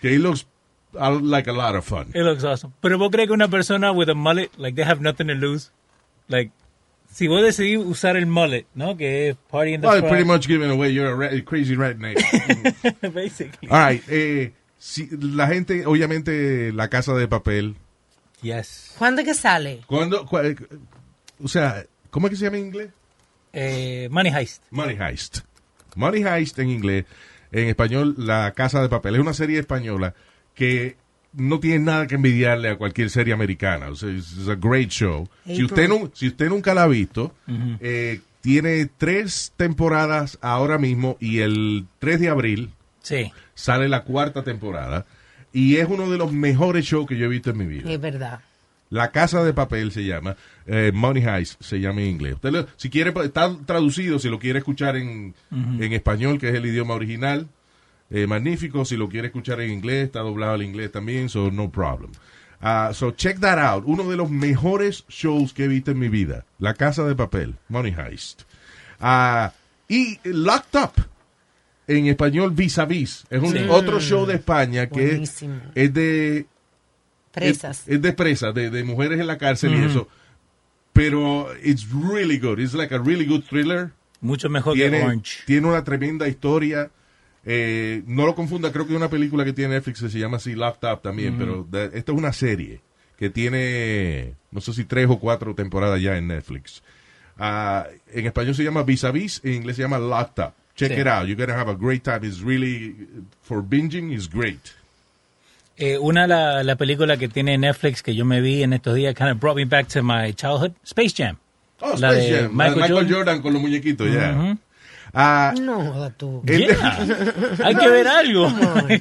que 0.00 0.14
he 0.14 0.18
looks 0.18 0.46
uh, 0.94 1.10
like 1.22 1.48
a 1.50 1.52
lot 1.52 1.74
of 1.76 1.84
fun. 1.84 2.08
It 2.14 2.22
looks 2.22 2.44
awesome. 2.44 2.72
Pero 2.80 2.96
vos 2.98 3.10
crees 3.10 3.26
que 3.28 3.34
una 3.34 3.48
persona 3.48 3.92
with 3.92 4.08
a 4.08 4.14
mullet, 4.14 4.50
like 4.56 4.74
they 4.74 4.84
have 4.84 5.00
nothing 5.02 5.26
to 5.26 5.34
lose? 5.34 5.70
Like, 6.28 6.50
si 7.10 7.26
vos 7.28 7.42
decidís 7.42 7.78
usar 7.78 8.16
el 8.16 8.24
mullet, 8.26 8.66
¿no? 8.74 8.96
Que 8.96 9.28
es 9.30 9.36
party 9.50 9.74
in 9.74 9.80
the 9.82 9.86
Well, 9.86 10.02
pretty 10.08 10.24
much 10.24 10.46
giving 10.46 10.70
away, 10.70 10.92
you're 10.94 11.12
a 11.12 11.14
re- 11.14 11.42
crazy 11.44 11.76
redneck. 11.76 12.16
Basically. 13.14 13.68
All 13.70 13.78
right, 13.78 14.02
eh, 14.08 14.52
si, 14.78 15.08
la 15.20 15.46
gente, 15.46 15.84
obviamente, 15.86 16.72
la 16.72 16.88
casa 16.88 17.12
de 17.14 17.28
papel. 17.28 17.76
Yes. 18.40 18.94
¿Cuándo 18.96 19.20
es 19.20 19.26
que 19.26 19.34
sale? 19.34 19.82
Cuando, 19.86 20.24
cua- 20.24 20.44
eh, 20.44 20.56
o 21.42 21.48
sea, 21.48 21.84
¿cómo 22.10 22.26
es 22.26 22.30
que 22.32 22.36
se 22.36 22.44
llama 22.44 22.58
en 22.58 22.66
inglés? 22.66 22.90
Eh, 23.52 24.08
Money 24.10 24.32
Heist. 24.34 24.62
Money 24.70 24.96
Heist. 25.00 25.38
Money 25.96 26.22
Heist 26.22 26.58
en 26.58 26.68
inglés, 26.70 27.04
en 27.50 27.68
español, 27.68 28.14
La 28.18 28.52
Casa 28.52 28.80
de 28.82 28.88
Papel. 28.88 29.14
Es 29.14 29.20
una 29.20 29.32
serie 29.34 29.58
española 29.58 30.14
que 30.54 30.96
no 31.32 31.60
tiene 31.60 31.80
nada 31.80 32.06
que 32.06 32.14
envidiarle 32.16 32.68
a 32.70 32.76
cualquier 32.76 33.10
serie 33.10 33.32
americana. 33.34 33.88
O 33.88 33.94
sea, 33.96 34.10
es 34.10 34.48
a 34.48 34.54
great 34.54 34.90
show. 34.90 35.28
Si 35.46 35.64
usted, 35.64 35.88
no, 35.88 36.10
si 36.14 36.28
usted 36.28 36.48
nunca 36.48 36.74
la 36.74 36.84
ha 36.84 36.88
visto, 36.88 37.34
eh, 37.80 38.20
tiene 38.40 38.88
tres 38.96 39.52
temporadas 39.56 40.38
ahora 40.40 40.78
mismo 40.78 41.16
y 41.20 41.40
el 41.40 41.86
3 41.98 42.20
de 42.20 42.28
abril 42.28 42.70
Sí. 43.02 43.32
sale 43.54 43.88
la 43.88 44.04
cuarta 44.04 44.42
temporada. 44.44 45.06
Y 45.52 45.76
es 45.76 45.88
uno 45.88 46.10
de 46.10 46.18
los 46.18 46.32
mejores 46.32 46.84
shows 46.84 47.08
que 47.08 47.16
yo 47.16 47.24
he 47.24 47.28
visto 47.28 47.50
en 47.50 47.56
mi 47.56 47.66
vida. 47.66 47.90
Es 47.90 48.00
verdad. 48.00 48.40
La 48.90 49.10
Casa 49.10 49.44
de 49.44 49.52
Papel 49.52 49.92
se 49.92 50.04
llama, 50.04 50.36
eh, 50.66 50.92
Money 50.94 51.22
Heist 51.24 51.60
se 51.62 51.78
llama 51.80 52.00
en 52.00 52.06
inglés. 52.08 52.34
Usted 52.34 52.50
lo- 52.52 52.66
si 52.76 52.88
quiere, 52.90 53.12
pues, 53.12 53.26
está 53.26 53.54
traducido, 53.66 54.18
si 54.18 54.28
lo 54.30 54.38
quiere 54.38 54.60
escuchar 54.60 54.96
en, 54.96 55.34
en 55.50 55.92
español, 55.92 56.38
que 56.38 56.48
es 56.48 56.54
el 56.54 56.64
idioma 56.66 56.94
original, 56.94 57.48
eh, 58.10 58.26
magnífico. 58.26 58.84
Si 58.86 58.96
lo 58.96 59.08
quiere 59.08 59.26
escuchar 59.28 59.60
en 59.60 59.70
inglés, 59.70 60.06
está 60.06 60.20
doblado 60.20 60.54
al 60.54 60.62
inglés 60.62 60.90
también, 60.90 61.28
so 61.28 61.50
no 61.50 61.70
problem. 61.70 62.10
Ah, 62.60 62.90
so 62.94 63.10
check 63.12 63.38
that 63.40 63.58
out. 63.58 63.84
Uno 63.86 64.08
de 64.08 64.16
los 64.16 64.30
mejores 64.30 65.04
shows 65.08 65.52
que 65.52 65.64
he 65.64 65.68
visto 65.68 65.90
en 65.90 65.98
mi 65.98 66.08
vida. 66.08 66.44
La 66.58 66.74
Casa 66.74 67.04
de 67.04 67.14
Papel, 67.14 67.54
Money 67.68 67.94
Heist. 67.96 68.42
Ah, 69.00 69.52
y 69.86 70.18
Locked 70.24 70.80
Up, 70.82 70.92
en 71.86 72.06
español 72.08 72.50
Vis 72.52 72.78
a 72.78 72.84
Vis. 72.84 73.24
Es 73.30 73.42
un 73.42 73.52
Sí. 73.52 73.58
otro 73.68 74.00
show 74.00 74.26
de 74.26 74.34
España 74.34 74.88
que 74.88 75.06
Buenísimo. 75.08 75.60
es 75.74 75.94
de 75.94 76.46
Presas. 77.40 77.80
Es, 77.86 77.94
es 77.94 78.02
de 78.02 78.12
presas, 78.12 78.54
de, 78.54 78.70
de 78.70 78.84
mujeres 78.84 79.18
en 79.20 79.26
la 79.26 79.38
cárcel 79.38 79.74
y 79.74 79.84
eso. 79.84 80.08
Pero 80.92 81.48
it's 81.62 81.86
really 81.90 82.38
good. 82.38 82.58
It's 82.58 82.74
like 82.74 82.94
a 82.94 82.98
really 82.98 83.24
good 83.26 83.42
thriller. 83.48 83.92
Mucho 84.20 84.48
mejor 84.48 84.74
que 84.74 84.80
Tiene, 84.80 85.02
Orange. 85.04 85.40
tiene 85.46 85.66
una 85.68 85.84
tremenda 85.84 86.26
historia. 86.26 86.90
Eh, 87.44 88.02
no 88.06 88.26
lo 88.26 88.34
confunda, 88.34 88.72
creo 88.72 88.84
que 88.84 88.92
hay 88.92 88.96
una 88.96 89.08
película 89.08 89.44
que 89.44 89.52
tiene 89.52 89.74
Netflix 89.74 90.00
que 90.02 90.08
se 90.10 90.18
llama 90.18 90.38
así 90.38 90.54
Up 90.56 91.00
también, 91.02 91.38
pero 91.38 91.66
de- 91.70 91.90
esta 91.94 92.12
es 92.12 92.18
una 92.18 92.32
serie 92.32 92.80
que 93.16 93.30
tiene, 93.30 94.34
no 94.50 94.60
sé 94.60 94.72
si 94.74 94.84
tres 94.84 95.06
o 95.08 95.18
cuatro 95.18 95.54
temporadas 95.54 96.02
ya 96.02 96.16
en 96.18 96.26
Netflix. 96.26 96.82
Ah, 97.38 97.86
en 98.12 98.26
español 98.26 98.54
se 98.56 98.64
llama 98.64 98.82
Vis 98.82 99.04
a 99.04 99.12
Vis, 99.12 99.40
en 99.44 99.54
inglés 99.54 99.76
se 99.76 99.82
llama 99.82 99.98
Locked 99.98 100.44
Up. 100.44 100.52
Check 100.74 100.92
Sí. 100.94 101.00
it 101.00 101.06
out. 101.06 101.26
You're 101.26 101.36
going 101.36 101.48
to 101.48 101.54
have 101.56 101.70
a 101.70 101.74
great 101.76 102.02
time. 102.02 102.26
It's 102.26 102.40
really, 102.40 103.08
for 103.42 103.62
binging, 103.62 104.12
it's 104.12 104.28
great. 104.28 104.60
Eh, 105.78 105.96
una 105.98 106.26
la, 106.26 106.62
la 106.64 106.76
película 106.76 107.16
que 107.16 107.28
tiene 107.28 107.56
Netflix 107.56 108.02
que 108.02 108.14
yo 108.14 108.24
me 108.24 108.40
vi 108.40 108.62
en 108.64 108.72
estos 108.72 108.94
días 108.96 109.14
kind 109.14 109.30
of 109.30 109.38
brought 109.38 109.56
me 109.56 109.64
back 109.64 109.86
to 109.88 110.02
my 110.02 110.32
childhood, 110.34 110.72
Space 110.84 111.14
Jam. 111.16 111.36
Oh, 111.80 111.94
La 111.98 112.10
Space 112.10 112.16
de 112.16 112.30
Jam. 112.30 112.32
La 112.32 112.40
de 112.42 112.48
Michael 112.48 112.74
Michael, 112.76 112.92
Jordan. 112.92 113.12
Jordan. 113.14 113.42
con 113.42 113.52
los 113.52 113.62
muñequitos, 113.62 114.12
ya. 114.12 114.56
Ah, 115.14 115.54
No, 115.60 116.12
tú. 116.16 116.42
en, 116.46 116.58
Yeah. 116.58 116.98
Hay 117.64 117.74
que 117.76 117.88
ver 117.88 118.08
algo. 118.08 118.52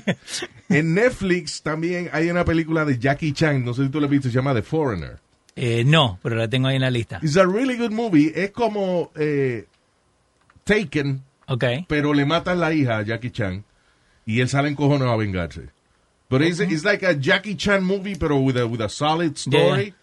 en 0.69 0.93
Netflix 0.93 1.61
también 1.63 2.09
hay 2.13 2.29
una 2.29 2.45
película 2.45 2.85
de 2.85 2.97
Jackie 2.99 3.33
Chan, 3.33 3.65
no 3.65 3.73
sé 3.73 3.83
si 3.85 3.89
tú 3.89 3.99
la 3.99 4.05
has 4.05 4.11
visto, 4.11 4.29
se 4.29 4.35
llama 4.35 4.53
The 4.53 4.61
Foreigner. 4.61 5.17
Eh, 5.55 5.83
no, 5.83 6.19
pero 6.21 6.35
la 6.35 6.47
tengo 6.47 6.67
ahí 6.67 6.75
en 6.75 6.83
la 6.83 6.91
lista. 6.91 7.19
It's 7.23 7.35
a 7.37 7.43
really 7.45 7.75
good 7.75 7.91
movie. 7.91 8.31
Es 8.35 8.51
como 8.51 9.11
eh, 9.15 9.65
Taken, 10.63 11.23
Ok. 11.47 11.63
pero 11.87 12.13
le 12.13 12.25
matan 12.25 12.59
la 12.59 12.71
hija 12.73 12.99
a 12.99 13.01
Jackie 13.01 13.31
Chan 13.31 13.63
y 14.25 14.41
él 14.41 14.49
sale 14.49 14.69
encojonado 14.69 15.11
a 15.11 15.17
vengarse. 15.17 15.69
But 16.29 16.41
it's, 16.41 16.59
it's 16.59 16.83
like 16.83 17.03
a 17.03 17.13
Jackie 17.15 17.55
Chan 17.55 17.83
movie, 17.83 18.15
pero 18.15 18.37
with 18.39 18.57
a, 18.57 18.67
with 18.67 18.81
a 18.81 18.89
solid 18.89 19.37
story. 19.37 19.85
Yeah. 19.85 19.93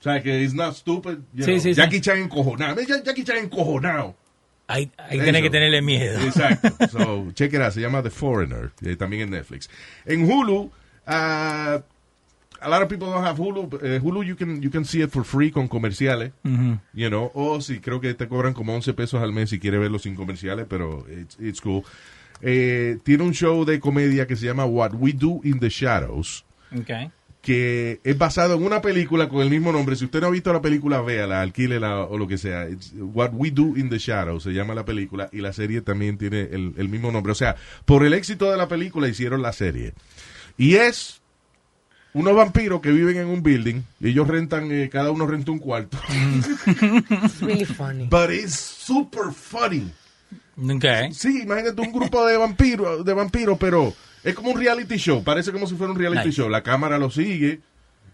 O 0.00 0.02
sea, 0.02 0.22
que 0.22 0.32
it's 0.42 0.54
not 0.54 0.74
stupid. 0.76 1.22
you 1.34 1.44
Sí, 1.44 1.52
know. 1.52 1.60
sí, 1.60 1.70
sí. 1.70 1.74
Jackie 1.74 2.00
Chan 2.00 2.18
encojonado. 2.18 2.76
Jackie 3.04 3.24
Chan 3.24 3.36
encojonado. 3.38 4.14
Hay 4.68 4.84
Eso. 4.96 5.08
que 5.10 5.18
tener 5.24 5.42
que 5.42 5.50
tenerle 5.50 5.82
miedo. 5.82 6.20
Exacto. 6.20 6.70
So, 6.90 7.32
check 7.34 7.52
it 7.52 7.60
out. 7.60 7.72
Se 7.72 7.80
llama 7.80 8.02
The 8.02 8.10
Foreigner. 8.10 8.70
eh, 8.82 8.94
también 8.96 9.22
en 9.24 9.30
Netflix. 9.30 9.68
En 10.06 10.30
Hulu, 10.30 10.70
uh, 11.08 11.80
a 12.62 12.68
lot 12.68 12.80
of 12.82 12.88
people 12.88 13.08
don't 13.10 13.24
have 13.26 13.36
Hulu. 13.38 13.68
Eh, 13.82 13.98
Hulu, 14.00 14.24
you 14.24 14.36
can, 14.36 14.62
you 14.62 14.70
can 14.70 14.84
see 14.84 15.02
it 15.02 15.10
for 15.10 15.24
free 15.24 15.50
con 15.50 15.66
comerciales. 15.68 16.30
You 16.94 17.08
know, 17.10 17.30
o 17.34 17.60
si 17.60 17.80
creo 17.80 18.00
que 18.00 18.14
te 18.14 18.28
cobran 18.28 18.54
como 18.54 18.72
11 18.74 18.92
pesos 18.94 19.20
al 19.20 19.32
mes 19.32 19.50
si 19.50 19.58
quieres 19.58 19.80
verlo 19.80 19.98
sin 19.98 20.14
comerciales, 20.14 20.66
pero 20.68 21.04
it's, 21.10 21.36
it's 21.40 21.60
cool. 21.60 21.84
Eh, 22.42 22.98
tiene 23.02 23.22
un 23.24 23.32
show 23.34 23.64
de 23.64 23.80
comedia 23.80 24.26
que 24.26 24.36
se 24.36 24.46
llama 24.46 24.64
What 24.64 24.92
We 24.94 25.12
Do 25.12 25.40
in 25.44 25.60
the 25.60 25.68
Shadows 25.68 26.44
Ok. 26.78 27.10
que 27.42 28.00
es 28.04 28.16
basado 28.18 28.54
en 28.54 28.62
una 28.62 28.80
película 28.82 29.28
con 29.28 29.40
el 29.42 29.50
mismo 29.50 29.72
nombre. 29.72 29.96
Si 29.96 30.04
usted 30.04 30.20
no 30.20 30.26
ha 30.28 30.30
visto 30.30 30.52
la 30.52 30.60
película, 30.62 31.00
véala, 31.00 31.40
alquílela 31.42 32.00
o 32.04 32.16
lo 32.18 32.26
que 32.28 32.38
sea. 32.38 32.68
It's 32.68 32.92
What 32.96 33.30
We 33.34 33.50
Do 33.50 33.76
in 33.76 33.88
the 33.90 33.98
Shadows 33.98 34.42
se 34.42 34.50
llama 34.52 34.74
la 34.74 34.84
película 34.84 35.28
y 35.32 35.40
la 35.40 35.52
serie 35.52 35.80
también 35.80 36.18
tiene 36.18 36.42
el, 36.52 36.74
el 36.76 36.88
mismo 36.88 37.10
nombre. 37.10 37.32
O 37.32 37.34
sea, 37.34 37.56
por 37.84 38.04
el 38.04 38.12
éxito 38.14 38.50
de 38.50 38.56
la 38.56 38.68
película 38.68 39.08
hicieron 39.08 39.42
la 39.42 39.52
serie. 39.52 39.94
Y 40.58 40.74
es 40.76 41.20
unos 42.12 42.34
vampiros 42.34 42.80
que 42.80 42.90
viven 42.90 43.16
en 43.18 43.28
un 43.28 43.42
building 43.42 43.82
y 44.00 44.08
ellos 44.08 44.26
rentan, 44.28 44.70
eh, 44.72 44.88
cada 44.90 45.10
uno 45.10 45.26
renta 45.26 45.50
un 45.52 45.58
cuarto. 45.60 45.96
It's 47.24 47.40
really 47.40 47.64
funny. 47.64 48.06
But 48.10 48.30
it's 48.30 48.54
super 48.56 49.32
funny. 49.32 49.90
Ok. 50.56 50.84
Sí, 51.12 51.42
imagínate 51.42 51.80
un 51.80 51.92
grupo 51.92 52.26
de 52.26 52.36
vampiros, 52.36 53.04
de 53.04 53.12
vampiros, 53.14 53.56
pero 53.58 53.92
es 54.22 54.34
como 54.34 54.50
un 54.50 54.58
reality 54.60 54.96
show. 54.96 55.22
Parece 55.24 55.52
como 55.52 55.66
si 55.66 55.74
fuera 55.74 55.92
un 55.92 55.98
reality 55.98 56.26
Nice. 56.28 56.36
show. 56.42 56.48
La 56.48 56.62
cámara 56.62 56.98
lo 56.98 57.10
sigue 57.10 57.60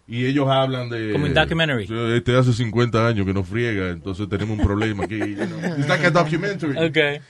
y 0.07 0.27
ellos 0.27 0.47
hablan 0.49 0.89
de... 0.89 1.13
Como 1.13 1.25
un 1.25 1.35
documentary. 1.35 1.89
Este 2.17 2.37
hace 2.37 2.53
50 2.53 3.09
años 3.09 3.27
que 3.27 3.33
no 3.35 3.43
friega, 3.43 3.89
entonces 3.91 4.29
tenemos 4.29 4.59
un 4.59 4.65
problema 4.65 5.05
aquí. 5.05 5.19
you 5.19 5.35
know. 5.47 5.59
It's 5.79 5.89
like 5.89 6.07
a 6.07 6.11
documentary. 6.11 6.77
Ok. 6.79 7.23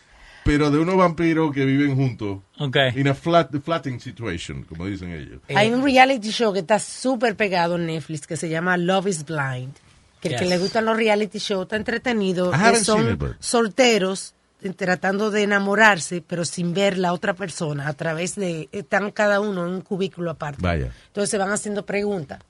Pero 0.44 0.70
de 0.70 0.78
unos 0.78 0.96
vampiros 0.96 1.52
que 1.52 1.64
viven 1.64 1.96
juntos. 1.96 2.38
Ok. 2.58 2.76
In 2.94 3.08
a 3.08 3.14
flat, 3.14 3.50
flatting 3.64 3.98
situation, 3.98 4.62
como 4.64 4.86
dicen 4.86 5.10
ellos. 5.12 5.40
Hay 5.54 5.72
un 5.72 5.82
reality 5.82 6.30
show 6.30 6.52
que 6.52 6.60
está 6.60 6.78
súper 6.78 7.34
pegado 7.36 7.74
en 7.76 7.86
Netflix 7.86 8.26
que 8.28 8.36
se 8.36 8.48
llama 8.48 8.76
Love 8.76 9.08
is 9.08 9.24
Blind. 9.24 9.72
Que 10.20 10.28
el 10.28 10.34
que 10.36 10.44
Yes. 10.44 10.48
le 10.50 10.58
gustan 10.58 10.84
los 10.84 10.96
reality 10.96 11.38
shows 11.38 11.62
está 11.64 11.76
entretenido. 11.76 12.52
I 12.54 12.72
que 12.74 12.76
son 12.84 13.12
it, 13.12 13.18
but- 13.18 13.36
solteros 13.40 14.34
tratando 14.76 15.30
de 15.30 15.42
enamorarse, 15.42 16.22
pero 16.26 16.44
sin 16.44 16.74
ver 16.74 16.98
la 16.98 17.12
otra 17.12 17.34
persona 17.34 17.86
a 17.88 17.92
través 17.92 18.34
de... 18.34 18.68
Están 18.72 19.10
cada 19.12 19.40
uno 19.40 19.66
en 19.66 19.74
un 19.74 19.80
cubículo 19.82 20.30
aparte. 20.30 20.62
Vaya. 20.62 20.92
Entonces 21.08 21.30
se 21.30 21.38
van 21.38 21.50
haciendo 21.52 21.84
preguntas 21.86 22.40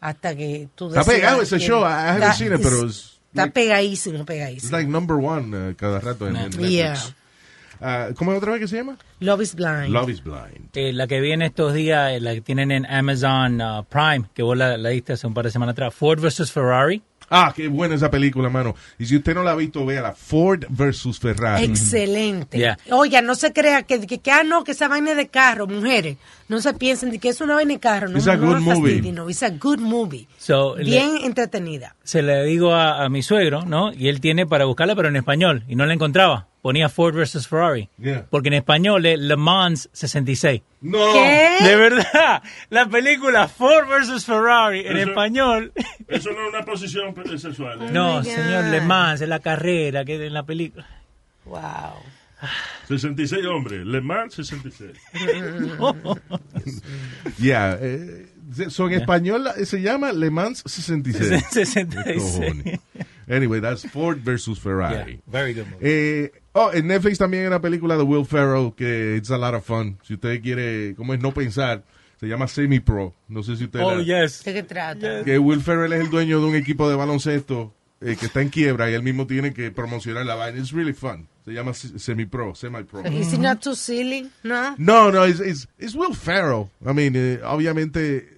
hasta 0.00 0.34
que 0.34 0.68
tú 0.74 0.88
Está 0.88 1.04
pegado 1.04 1.42
ese 1.42 1.56
quién- 1.58 1.68
show. 1.68 1.80
I 1.82 1.92
haven't 1.92 2.22
Está- 2.22 2.32
seen 2.34 2.54
it, 2.54 2.60
pero 2.62 2.86
es 2.86 3.20
Está 3.30 3.42
like- 3.42 3.52
pegadísimo, 3.52 4.16
It's 4.18 4.26
pegadísimo. 4.26 4.72
like 4.76 4.90
number 4.90 5.16
one 5.16 5.70
eh, 5.70 5.74
cada 5.76 6.00
rato 6.00 6.26
en, 6.28 6.36
en 6.36 6.42
Netflix. 6.44 6.68
Yeah. 6.70 6.96
Ah, 7.82 8.08
¿Cómo 8.16 8.32
es 8.32 8.38
otra 8.38 8.52
vez 8.52 8.60
que 8.60 8.68
se 8.68 8.76
llama? 8.76 8.98
Love 9.20 9.40
is 9.42 9.54
Blind. 9.54 9.88
Love 9.88 10.10
is 10.10 10.22
Blind. 10.22 10.68
Eh, 10.74 10.92
la 10.92 11.06
que 11.06 11.18
viene 11.20 11.46
estos 11.46 11.72
días, 11.72 12.12
eh, 12.12 12.20
la 12.20 12.34
que 12.34 12.42
tienen 12.42 12.70
en 12.72 12.84
Amazon 12.86 13.60
uh, 13.60 13.84
Prime, 13.84 14.28
que 14.34 14.42
vos 14.42 14.56
la, 14.56 14.76
la 14.76 14.88
diste 14.90 15.14
hace 15.14 15.26
un 15.26 15.32
par 15.34 15.44
de 15.46 15.50
semanas 15.50 15.72
atrás, 15.72 15.94
Ford 15.94 16.20
vs. 16.20 16.50
Ferrari. 16.52 17.02
Ah, 17.32 17.52
qué 17.54 17.68
buena 17.68 17.94
esa 17.94 18.10
película, 18.10 18.48
mano. 18.50 18.74
Y 18.98 19.06
si 19.06 19.16
usted 19.16 19.34
no 19.34 19.44
la 19.44 19.52
ha 19.52 19.54
visto, 19.54 19.86
véala. 19.86 20.12
Ford 20.12 20.64
versus 20.68 21.20
Ferrari. 21.20 21.64
Excelente. 21.64 22.58
Yeah. 22.58 22.76
Oiga, 22.90 23.22
no 23.22 23.36
se 23.36 23.52
crea 23.52 23.84
que, 23.84 24.04
que, 24.06 24.18
que, 24.18 24.30
ah, 24.32 24.42
no, 24.42 24.64
que 24.64 24.72
esa 24.72 24.88
vaina 24.88 25.14
de 25.14 25.28
carro, 25.28 25.66
mujeres. 25.68 26.16
No 26.48 26.60
se 26.60 26.74
piensen 26.74 27.10
de 27.10 27.18
que 27.20 27.28
es 27.28 27.40
una 27.40 27.54
vaina 27.54 27.74
de 27.74 27.78
carro. 27.80 28.08
No, 28.08 28.18
It's 28.18 28.26
a 28.26 28.36
no 28.36 28.46
good 28.46 28.54
la 28.54 28.60
movie. 28.74 29.12
no. 29.12 29.30
It's 29.30 29.42
a 29.44 29.50
good 29.50 29.78
movie. 29.78 30.26
So, 30.38 30.76
le- 30.76 30.84
Bien 30.84 31.18
entretenida. 31.22 31.94
se 32.02 32.22
le 32.22 32.42
digo 32.44 32.74
a, 32.74 33.04
a 33.04 33.08
mi 33.08 33.22
suegro, 33.22 33.64
¿no? 33.64 33.92
Y 33.92 34.08
él 34.08 34.20
tiene 34.20 34.44
para 34.46 34.64
buscarla, 34.64 34.96
pero 34.96 35.08
en 35.08 35.14
español, 35.16 35.62
y 35.68 35.76
no 35.76 35.86
la 35.86 35.94
encontraba. 35.94 36.48
Ponía 36.62 36.88
Ford 36.90 37.14
vs. 37.16 37.48
Ferrari. 37.48 37.88
Yeah. 37.98 38.26
Porque 38.28 38.48
en 38.48 38.54
español 38.54 39.06
es 39.06 39.18
Le 39.18 39.36
Mans 39.36 39.88
66. 39.92 40.60
No. 40.82 41.12
¿Qué? 41.14 41.56
De 41.62 41.76
verdad, 41.76 42.42
la 42.68 42.86
película 42.86 43.48
Ford 43.48 43.86
vs. 43.88 44.24
Ferrari 44.26 44.80
en 44.80 44.98
Eso- 44.98 45.08
español. 45.10 45.72
Eso 46.08 46.30
no 46.32 46.48
es 46.48 46.54
una 46.54 46.64
posición 46.64 47.14
sexual. 47.38 47.80
¿eh? 47.82 47.88
No, 47.90 48.18
my 48.18 48.24
señor. 48.24 48.64
Le 48.66 48.80
Mans 48.82 49.22
es 49.22 49.28
la 49.28 49.38
carrera 49.40 50.04
que 50.04 50.26
en 50.26 50.34
la 50.34 50.42
película. 50.42 50.86
Wow. 51.46 51.60
66 52.88 53.44
hombres. 53.46 53.86
Le 53.86 54.00
Mans 54.00 54.34
66. 54.34 54.90
Yeah. 57.38 57.78
eh, 57.80 58.26
so 58.68 58.86
en 58.88 58.94
español 58.94 59.46
eh, 59.56 59.64
se 59.64 59.80
llama 59.80 60.12
Le 60.12 60.30
Mans 60.30 60.62
66. 60.66 61.44
66. 61.50 62.80
Anyway, 63.30 63.60
that's 63.60 63.86
Ford 63.88 64.18
versus 64.24 64.56
Yeah, 64.58 64.62
Ferrari. 64.64 65.20
very 65.26 65.54
good 65.54 65.66
movie. 65.66 65.78
Eh, 66.24 66.32
oh, 66.52 66.70
en 66.74 66.86
Netflix 66.88 67.18
también 67.18 67.42
hay 67.44 67.46
una 67.46 67.60
película 67.60 67.96
de 67.96 68.02
Will 68.02 68.26
Ferrell 68.26 68.72
que 68.74 69.16
it's 69.16 69.30
a 69.30 69.38
lot 69.38 69.54
of 69.54 69.64
fun. 69.64 69.98
Si 70.02 70.14
usted 70.14 70.42
quiere, 70.42 70.94
como 70.96 71.14
es 71.14 71.20
no 71.20 71.32
pensar, 71.32 71.84
se 72.18 72.26
llama 72.26 72.48
Semi 72.48 72.80
Pro. 72.80 73.14
No 73.28 73.42
sé 73.42 73.56
si 73.56 73.64
usted 73.64 73.80
Oh, 73.80 73.94
la- 73.94 74.02
yes. 74.02 74.42
¿De 74.44 74.52
qué 74.52 74.62
trata? 74.64 75.24
que 75.24 75.38
Will 75.38 75.60
Ferrell 75.60 75.92
es 75.92 76.00
el 76.00 76.10
dueño 76.10 76.40
de 76.40 76.46
un 76.46 76.54
equipo 76.56 76.90
de 76.90 76.96
baloncesto 76.96 77.72
eh, 78.00 78.16
que 78.18 78.26
está 78.26 78.40
en 78.42 78.48
quiebra 78.48 78.90
y 78.90 78.94
él 78.94 79.02
mismo 79.02 79.26
tiene 79.26 79.52
que 79.54 79.70
promocionar 79.70 80.26
la 80.26 80.34
vaina. 80.34 80.58
It's 80.58 80.72
really 80.72 80.92
fun. 80.92 81.28
Se 81.44 81.52
llama 81.52 81.72
Semi 81.72 82.26
Pro, 82.26 82.54
Semi 82.54 82.82
Pro. 82.84 83.02
Is 83.06 83.32
it 83.32 83.38
not 83.40 83.60
too 83.62 83.74
silly? 83.74 84.28
No. 84.42 84.74
No, 84.76 85.10
no, 85.12 85.24
it's, 85.24 85.40
it's, 85.40 85.68
it's 85.78 85.94
Will 85.94 86.14
Ferrell. 86.14 86.68
I 86.84 86.92
mean, 86.92 87.14
eh, 87.16 87.40
obviamente, 87.44 88.36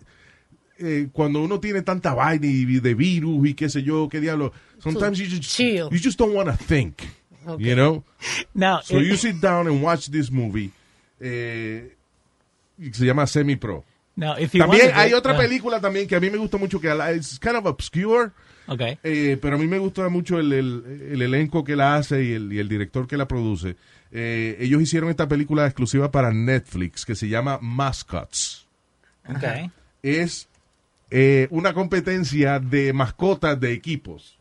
eh, 0.79 1.09
cuando 1.13 1.43
uno 1.43 1.61
tiene 1.61 1.83
tanta 1.83 2.15
vaina 2.15 2.47
y 2.47 2.65
de 2.81 2.95
virus 2.95 3.47
y 3.49 3.55
qué 3.55 3.69
sé 3.69 3.83
yo, 3.83 4.09
qué 4.09 4.21
diablo, 4.21 4.53
sometimes 4.83 5.19
you 5.19 5.27
just, 5.27 5.43
chill. 5.57 5.89
you 5.91 5.99
just 5.99 6.19
don't 6.19 6.35
want 6.35 6.49
to 6.49 6.57
think, 6.57 7.03
you 7.59 7.75
know? 7.75 8.03
Now, 8.55 8.81
So 8.83 8.99
you 8.99 9.17
sit 9.17 9.41
down 9.41 9.67
and 9.67 9.83
watch 9.83 10.11
this 10.11 10.31
movie. 10.31 10.71
Eh, 11.21 11.89
se 12.93 13.05
llama 13.07 13.27
Semi 13.27 13.57
Pro. 13.57 13.85
now, 14.17 14.35
if 14.39 14.53
you 14.55 14.61
También 14.61 14.91
hay 14.95 15.13
otra 15.15 15.33
ah, 15.35 15.39
película 15.39 15.81
también 15.81 16.07
que 16.07 16.17
a 16.17 16.21
mí 16.21 16.31
me 16.31 16.37
gusta 16.39 16.59
mucho, 16.59 16.81
que 16.81 16.89
es 17.17 17.39
kind 17.39 17.57
of 17.57 17.67
obscure, 17.67 18.31
Okay. 18.69 18.99
eh, 19.03 19.39
pero 19.41 19.57
a 19.57 19.59
mí 19.59 19.67
me 19.67 19.79
gusta 19.79 20.09
mucho 20.09 20.39
el, 20.39 20.53
el- 20.53 21.09
el 21.13 21.23
elenco 21.23 21.65
que 21.65 21.75
la 21.75 21.97
hace 21.97 22.23
y 22.25 22.33
el, 22.33 22.53
y 22.53 22.59
el 22.59 22.69
director 22.69 23.07
que 23.07 23.17
la 23.17 23.27
produce. 23.27 23.77
Eh, 24.13 24.57
ellos 24.61 24.81
hicieron 24.83 25.11
esta 25.11 25.27
película 25.27 25.65
exclusiva 25.67 26.11
para 26.11 26.33
Netflix 26.33 27.05
que 27.05 27.15
se 27.15 27.29
llama 27.29 27.59
Mascots. 27.61 28.67
Okay. 29.37 29.71
Es 30.03 30.49
eh, 31.11 31.47
una 31.51 31.73
competencia 31.73 32.59
de 32.59 32.93
mascotas 32.93 33.59
de 33.59 33.73
equipos. 33.73 34.39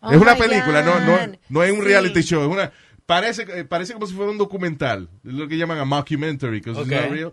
Oh 0.00 0.10
es 0.12 0.20
una 0.20 0.34
my 0.34 0.40
película, 0.40 0.82
no, 0.82 1.00
no, 1.00 1.18
no 1.48 1.62
es 1.62 1.72
un 1.72 1.78
Sí. 1.80 1.84
reality 1.84 2.20
show. 2.22 2.42
Es 2.42 2.48
una, 2.48 2.72
parece, 3.06 3.42
eh, 3.54 3.64
parece 3.64 3.92
como 3.92 4.06
si 4.06 4.14
fuera 4.14 4.30
un 4.30 4.38
documental. 4.38 5.08
Es 5.24 5.32
lo 5.32 5.46
que 5.48 5.56
llaman 5.58 5.78
a 5.78 5.84
mockumentary, 5.84 6.60
because 6.60 6.80
it's 6.80 6.90
not 6.90 7.10
real. 7.10 7.32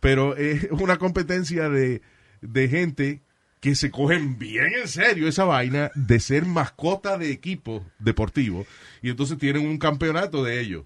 Pero 0.00 0.36
es 0.36 0.66
una 0.70 0.96
competencia 0.96 1.68
de, 1.68 2.02
de 2.40 2.68
gente 2.68 3.22
que 3.60 3.74
se 3.74 3.90
cogen 3.90 4.38
bien 4.38 4.72
en 4.80 4.86
serio 4.88 5.26
esa 5.28 5.44
vaina 5.44 5.90
de 5.96 6.20
ser 6.20 6.44
mascota 6.46 7.18
de 7.18 7.30
equipo 7.32 7.84
deportivo. 7.98 8.64
Y 9.02 9.10
entonces 9.10 9.36
tienen 9.38 9.66
un 9.66 9.78
campeonato 9.78 10.44
de 10.44 10.60
ellos. 10.60 10.84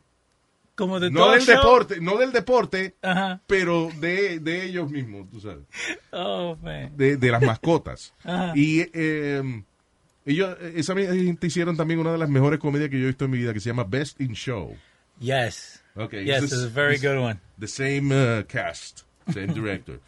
como 0.74 0.98
de 0.98 1.10
No 1.10 1.20
todo 1.20 1.32
del 1.32 1.42
show. 1.42 1.54
deporte, 1.56 2.00
no 2.00 2.16
del 2.16 2.32
deporte, 2.32 2.96
Ajá. 3.02 3.42
pero 3.46 3.90
de, 4.00 4.38
de 4.40 4.64
ellos 4.64 4.90
mismos, 4.90 5.28
tú 5.30 5.40
sabes. 5.40 5.64
Oh, 6.12 6.56
man. 6.62 6.96
de, 6.96 7.16
de 7.18 7.30
las 7.30 7.42
mascotas. 7.42 8.14
Ajá. 8.24 8.52
Y 8.56 8.86
eh, 8.94 9.62
ellos, 10.26 10.56
esa 10.74 10.94
gente 10.94 11.46
hicieron 11.46 11.76
también 11.76 12.00
una 12.00 12.12
de 12.12 12.18
las 12.18 12.28
mejores 12.28 12.58
comedias 12.58 12.90
que 12.90 12.98
yo 12.98 13.04
he 13.04 13.08
visto 13.08 13.24
en 13.24 13.30
mi 13.32 13.38
vida, 13.38 13.52
que 13.52 13.60
se 13.60 13.68
llama 13.70 13.84
Best 13.84 14.20
in 14.20 14.32
Show. 14.34 14.76
Yes. 15.20 15.82
Okay, 15.94 16.24
Yes, 16.24 16.40
this 16.40 16.52
it's 16.52 16.60
is- 16.62 16.66
a 16.66 16.68
very 16.68 16.96
good 16.98 17.18
one. 17.22 17.38
The 17.58 17.68
same 17.68 18.12
uh, 18.14 18.44
cast, 18.46 19.02
same 19.32 19.48
director. 19.54 20.00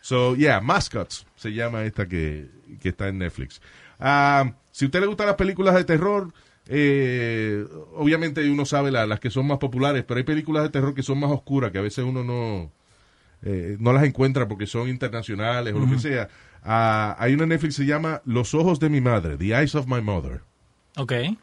so, 0.00 0.34
yeah, 0.36 0.60
Mascots 0.60 1.26
se 1.36 1.52
llama 1.52 1.84
esta 1.84 2.06
que, 2.06 2.46
que 2.80 2.88
está 2.90 3.08
en 3.08 3.18
Netflix. 3.18 3.60
Ah, 3.98 4.52
si 4.72 4.84
a 4.84 4.88
usted 4.88 5.00
le 5.00 5.06
gustan 5.06 5.26
las 5.26 5.36
películas 5.36 5.74
de 5.74 5.84
terror, 5.84 6.32
eh, 6.68 7.64
obviamente 7.94 8.48
uno 8.50 8.64
sabe 8.64 8.90
la- 8.90 9.06
las 9.06 9.20
que 9.20 9.30
son 9.30 9.46
más 9.46 9.58
populares, 9.58 10.04
pero 10.06 10.18
hay 10.18 10.24
películas 10.24 10.62
de 10.64 10.70
terror 10.70 10.94
que 10.94 11.02
son 11.02 11.18
más 11.18 11.30
oscuras, 11.30 11.70
que 11.70 11.78
a 11.78 11.82
veces 11.82 12.04
uno 12.04 12.24
no, 12.24 12.70
eh, 13.42 13.76
no 13.78 13.92
las 13.92 14.04
encuentra 14.04 14.48
porque 14.48 14.66
son 14.66 14.88
internacionales 14.88 15.74
o 15.74 15.78
lo 15.78 15.90
que 15.90 15.98
sea. 15.98 16.28
Ah, 16.68 17.14
hay 17.20 17.34
una 17.34 17.46
Netflix 17.46 17.76
que 17.76 17.82
se 17.84 17.88
llama 17.88 18.22
Los 18.24 18.52
ojos 18.52 18.80
de 18.80 18.88
mi 18.88 19.00
madre, 19.00 19.36
The 19.36 19.54
Eyes 19.54 19.74
of 19.76 19.86
My 19.86 20.02
Mother. 20.02 20.40
Okay. 20.96 21.38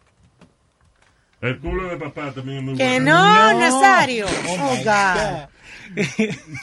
El 1.40 1.60
culo 1.60 1.88
de 1.90 1.98
papá 1.98 2.32
también 2.34 2.58
es 2.58 2.64
muy 2.64 2.76
Que 2.76 3.00
bueno. 3.00 3.12
no, 3.12 3.54
No. 3.54 3.60
Nazario. 3.60 4.26
Oh, 4.28 4.56
Oh, 4.60 4.76
my 4.76 4.84
God. 4.84 5.50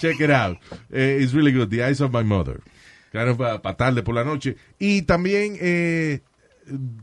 Check 0.00 0.20
it 0.20 0.30
out. 0.30 0.58
Eh, 0.90 1.18
it's 1.20 1.32
really 1.32 1.52
good. 1.52 1.68
The 1.68 1.82
Eyes 1.86 2.00
of 2.00 2.12
My 2.12 2.22
Mother. 2.22 2.60
Of 3.12 3.38
para 3.38 3.76
tarde 3.76 4.02
por 4.02 4.14
la 4.14 4.24
noche. 4.24 4.56
Y 4.78 5.02
también, 5.02 5.56
eh, 5.60 6.20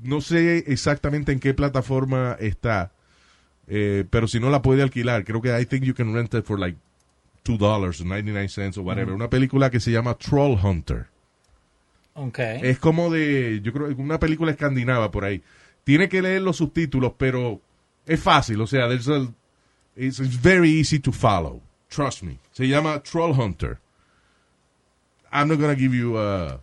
no 0.04 0.22
sé 0.22 0.64
exactamente 0.68 1.32
en 1.32 1.40
qué 1.40 1.54
plataforma 1.54 2.38
está, 2.40 2.92
eh, 3.68 4.06
pero 4.10 4.28
si 4.28 4.40
no 4.40 4.50
la 4.50 4.62
puede 4.62 4.84
alquilar, 4.84 5.26
creo 5.26 5.42
que 5.42 5.60
I 5.60 5.66
think 5.66 5.84
you 5.84 5.94
can 5.94 6.14
rent 6.14 6.34
it 6.34 6.46
for 6.46 6.58
like 6.60 6.78
$2 7.44 7.62
or 7.62 8.06
99 8.06 8.48
cents 8.50 8.78
o 8.78 8.84
whatever. 8.84 9.14
Una 9.14 9.30
película 9.30 9.70
que 9.70 9.80
se 9.80 9.92
llama 9.92 10.16
Troll 10.18 10.58
Hunter. 10.64 11.08
Es 12.64 12.80
como 12.80 13.10
de, 13.12 13.62
yo 13.64 13.72
creo 13.74 13.88
una 13.98 14.20
película 14.20 14.52
escandinava 14.52 15.12
por 15.12 15.24
ahí. 15.24 15.42
Tiene 15.84 16.10
que 16.10 16.22
leer 16.22 16.42
los 16.42 16.58
subtítulos, 16.58 17.14
pero 17.18 17.62
es 18.06 18.20
fácil. 18.20 18.60
O 18.62 18.68
sea, 18.68 18.88
a- 19.08 19.28
it's, 19.96 20.20
it's 20.20 20.42
very 20.42 20.80
easy 20.80 21.00
to 21.00 21.12
follow. 21.12 21.62
Trust 21.90 22.24
me. 22.24 22.40
Se 22.52 22.68
llama 22.68 23.02
Troll 23.04 23.32
Hunter. 23.40 23.80
I'm 25.32 25.48
not 25.48 25.60
gonna 25.60 25.76
give 25.76 25.96
you 25.96 26.18
uh, 26.18 26.58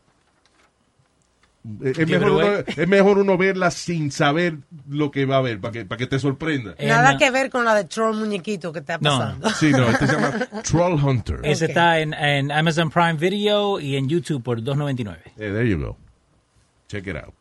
es, 1.83 1.97
Give 1.97 2.19
mejor 2.19 2.29
it 2.29 2.49
uno, 2.67 2.83
es 2.83 2.89
mejor 2.89 3.19
uno 3.19 3.39
verla 3.39 3.71
sin 3.71 4.11
saber 4.11 4.59
lo 4.89 5.11
que 5.11 5.25
va 5.25 5.37
a 5.39 5.41
ver, 5.41 5.61
para 5.61 5.73
que, 5.73 5.85
para 5.87 5.99
que 5.99 6.07
te 6.07 6.19
sorprenda. 6.19 6.75
Eh, 6.79 6.87
Nada 6.89 7.13
no. 7.15 7.19
que 7.19 7.31
ver 7.31 7.49
con 7.51 7.65
la 7.65 7.75
de 7.75 7.85
Troll 7.85 8.17
Muñequito 8.17 8.73
que 8.73 8.81
está 8.81 8.99
No. 8.99 9.19
pasando. 9.19 9.51
Sí, 9.51 9.71
no, 9.71 9.89
este 9.89 10.07
se 10.07 10.13
llama 10.13 10.33
Troll 10.63 11.03
Hunter. 11.03 11.41
Ese 11.43 11.65
Ok. 11.65 11.69
está 11.71 12.01
en, 12.01 12.13
en 12.15 12.53
Amazon 12.53 12.91
Prime 12.91 13.15
Video 13.15 13.81
y 13.81 13.97
en 13.97 14.09
YouTube 14.09 14.43
por 14.43 14.61
2.99. 14.61 15.17
Eh, 15.17 15.31
there 15.37 15.69
you 15.69 15.79
go. 15.79 15.97
Check 16.89 17.07
it 17.07 17.17
out. 17.17 17.33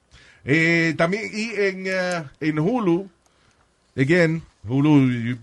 Eh, 0.45 0.93
también, 0.97 1.23
y 1.33 1.51
en, 1.57 1.83
uh, 1.87 2.25
en 2.39 2.59
Hulu, 2.59 3.09
again, 3.97 4.41
Hulu 4.67 5.09
you- 5.11 5.37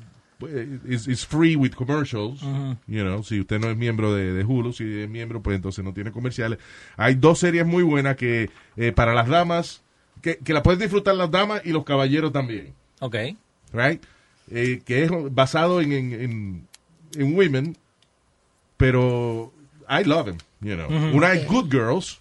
eh, 0.49 0.78
is, 0.87 1.06
is 1.09 1.25
free 1.26 1.56
with 1.56 1.73
commercials. 1.75 2.40
You 2.87 3.02
know, 3.04 3.23
si 3.23 3.40
usted 3.40 3.59
no 3.61 3.68
es 3.70 3.76
miembro 3.76 4.14
de, 4.14 4.32
de 4.32 4.44
Hulu, 4.44 4.73
si 4.73 5.00
es 5.02 5.09
miembro, 5.09 5.42
pues 5.42 5.56
entonces 5.56 5.85
no 5.85 5.92
tiene 5.92 6.12
comerciales. 6.12 6.59
Hay 6.97 7.14
dos 7.14 7.38
series 7.40 7.66
muy 7.66 7.82
buenas 7.82 8.16
que 8.16 8.50
eh, 8.76 8.92
para 8.92 9.12
las 9.14 9.28
damas, 9.28 9.82
que, 10.23 10.38
que 10.38 10.52
la 10.52 10.62
pueden 10.62 10.80
disfrutar 10.80 11.14
las 11.14 11.30
damas 11.30 11.62
y 11.64 11.70
los 11.73 11.85
caballeros 11.85 12.32
también. 12.32 12.75
Okay. 13.00 13.37
right? 13.73 14.02
Eh, 14.50 14.82
que 14.85 15.04
es 15.04 15.11
basado 15.32 15.80
en, 15.80 15.92
en, 15.92 16.12
en, 16.12 16.68
en 17.16 17.35
women, 17.37 17.76
pero 18.76 19.52
I 19.88 20.04
love 20.04 20.28
him, 20.28 20.38
you 20.61 20.75
know. 20.75 20.88
Una 21.14 21.32
es 21.32 21.47
Good 21.47 21.70
Girls, 21.70 22.20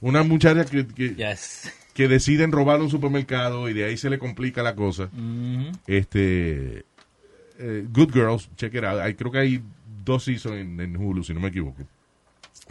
una 0.00 0.22
muchacha 0.22 0.64
que, 0.64 0.86
que, 0.86 1.14
Yes. 1.14 1.72
que 1.94 2.08
deciden 2.08 2.52
robar 2.52 2.80
un 2.80 2.90
supermercado 2.90 3.68
y 3.68 3.72
de 3.72 3.84
ahí 3.84 3.96
se 3.96 4.10
le 4.10 4.18
complica 4.18 4.62
la 4.62 4.74
cosa. 4.74 5.08
Este, 5.86 6.84
eh, 7.58 7.86
Good 7.90 8.12
Girls, 8.12 8.48
check 8.56 8.74
it 8.74 8.84
out. 8.84 9.00
Hay, 9.00 9.14
creo 9.14 9.30
que 9.32 9.38
hay 9.38 9.62
dos 10.04 10.24
seasons 10.24 10.56
en, 10.56 10.80
en 10.80 10.96
Hulu, 10.96 11.22
si 11.24 11.32
no 11.34 11.40
me 11.40 11.48
equivoco. 11.48 11.82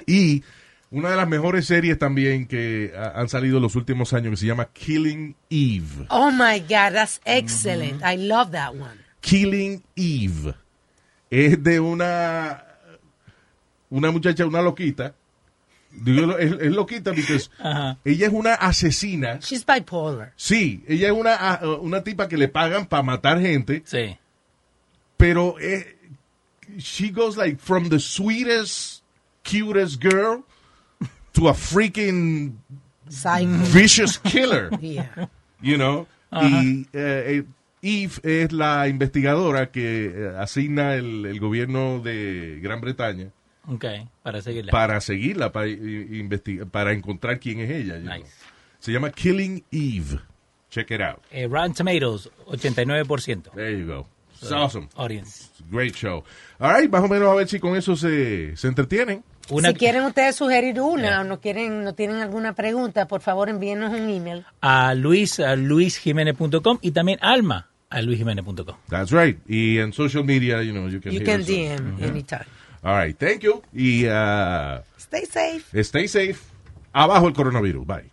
Y 0.05 0.43
una 0.91 1.09
de 1.09 1.15
las 1.15 1.27
mejores 1.27 1.65
series 1.65 1.97
también 1.97 2.45
que 2.47 2.93
han 3.15 3.27
salido 3.29 3.57
en 3.57 3.63
los 3.63 3.75
últimos 3.75 4.13
años 4.13 4.31
que 4.31 4.37
se 4.37 4.45
llama 4.45 4.65
Killing 4.73 5.35
Eve. 5.49 6.05
Oh 6.09 6.31
my 6.31 6.59
God, 6.59 6.93
that's 6.93 7.19
excellent. 7.25 8.01
I 8.03 8.17
love 8.17 8.51
that 8.51 8.71
one. 8.73 8.99
Killing 9.21 9.83
Eve. 9.95 10.53
Es 11.29 11.63
de 11.63 11.79
una 11.79 12.63
una 13.89 14.11
muchacha, 14.11 14.45
una 14.45 14.61
loquita. 14.61 15.15
Es, 16.39 16.51
es 16.59 16.71
loquita 16.71 17.13
porque 17.13 17.37
ella 18.05 18.27
es 18.27 18.33
una 18.33 18.53
asesina. 18.55 19.37
She's 19.39 19.65
bipolar. 19.65 20.33
Sí, 20.35 20.83
ella 20.87 21.07
es 21.07 21.13
una, 21.13 21.59
una 21.81 22.03
tipa 22.03 22.27
que 22.27 22.37
le 22.37 22.47
pagan 22.47 22.87
para 22.87 23.03
matar 23.03 23.39
gente, 23.39 23.83
Sí. 23.85 24.17
Pero 25.23 25.55
eh, 25.59 25.85
she 26.79 27.09
goes 27.11 27.37
like 27.37 27.57
from 27.59 27.87
the 27.87 27.99
sweetest, 27.99 29.01
cutest 29.43 30.01
girl 30.01 30.43
to 31.33 31.47
a 31.47 31.53
freaking 31.53 32.57
Psycho. 33.07 33.47
vicious 33.71 34.17
killer. 34.17 34.69
Yeah. 34.81 35.27
you 35.61 35.77
know. 35.77 36.07
Y 36.31 36.87
eh, 36.93 37.43
eh, 37.43 37.43
Eve 37.81 38.13
es 38.23 38.51
la 38.51 38.87
investigadora 38.89 39.71
que 39.71 40.07
eh, 40.07 40.33
asigna 40.37 40.95
el, 40.95 41.25
el 41.25 41.39
gobierno 41.39 41.99
de 41.99 42.59
Gran 42.61 42.81
Bretaña 42.81 43.31
Okay. 43.69 44.09
Para 44.23 44.41
seguirla. 44.41 44.71
para 44.71 44.99
seguirla, 44.99 45.51
para, 45.53 45.67
i- 45.69 46.17
investigar, 46.19 46.67
para 46.67 46.91
encontrar 46.91 47.39
quién 47.39 47.61
es 47.61 47.69
ella. 47.69 47.97
you 47.97 48.03
know. 48.03 48.17
Nice. 48.17 48.31
Se 48.79 48.91
llama 48.91 49.09
Killing 49.11 49.63
Eve. 49.71 50.19
Check 50.69 50.91
it 50.91 50.99
out. 51.01 51.21
Eh, 51.31 51.47
Rotten 51.47 51.73
Tomatoes, 51.73 52.29
89%. 52.47 53.51
There 53.53 53.71
you 53.79 53.85
go. 53.85 54.07
It's 54.43 54.51
awesome. 54.51 54.89
Audience. 54.95 55.49
It's 55.51 55.61
great 55.71 55.95
show. 55.95 56.23
All 56.59 56.71
right, 56.73 56.89
más 56.91 57.03
o 57.03 57.07
menos 57.07 57.29
a 57.31 57.35
ver 57.35 57.47
si 57.47 57.59
con 57.59 57.75
eso 57.75 57.95
se, 57.95 58.55
se 58.55 58.67
entretienen. 58.67 59.23
Una, 59.49 59.69
Si 59.69 59.75
quieren 59.75 60.03
ustedes 60.05 60.35
sugerir 60.37 60.79
una 60.79 61.21
o 61.21 61.23
no 61.25 61.41
quieren, 61.41 61.83
no 61.83 61.93
tienen 61.95 62.17
alguna 62.17 62.53
pregunta, 62.53 63.07
por 63.07 63.19
favor 63.21 63.49
envíenos 63.49 63.91
un 63.91 64.09
email. 64.09 64.45
a 64.61 64.93
Luis, 64.93 65.39
a 65.39 65.55
luisjimenez.com 65.57 66.77
y 66.81 66.91
también 66.91 67.19
Alma 67.21 67.69
a 67.89 68.01
luisjimenez.com. 68.01 68.75
That's 68.89 69.11
right. 69.11 69.37
Y 69.47 69.79
en 69.79 69.91
social 69.93 70.23
media, 70.23 70.61
you 70.63 70.71
know, 70.71 70.87
you 70.87 71.01
can 71.01 71.11
You 71.11 71.23
can 71.23 71.41
us. 71.41 71.47
DM 71.47 72.01
anytime. 72.03 72.45
All 72.83 72.95
right, 72.97 73.17
thank 73.17 73.41
you. 73.41 73.61
Y 73.73 74.05
uh, 74.07 74.81
Stay 74.97 75.25
safe. 75.25 75.83
stay 75.83 76.07
safe. 76.07 76.39
Abajo 76.93 77.27
el 77.27 77.33
coronavirus. 77.33 77.85
Bye. 77.85 78.12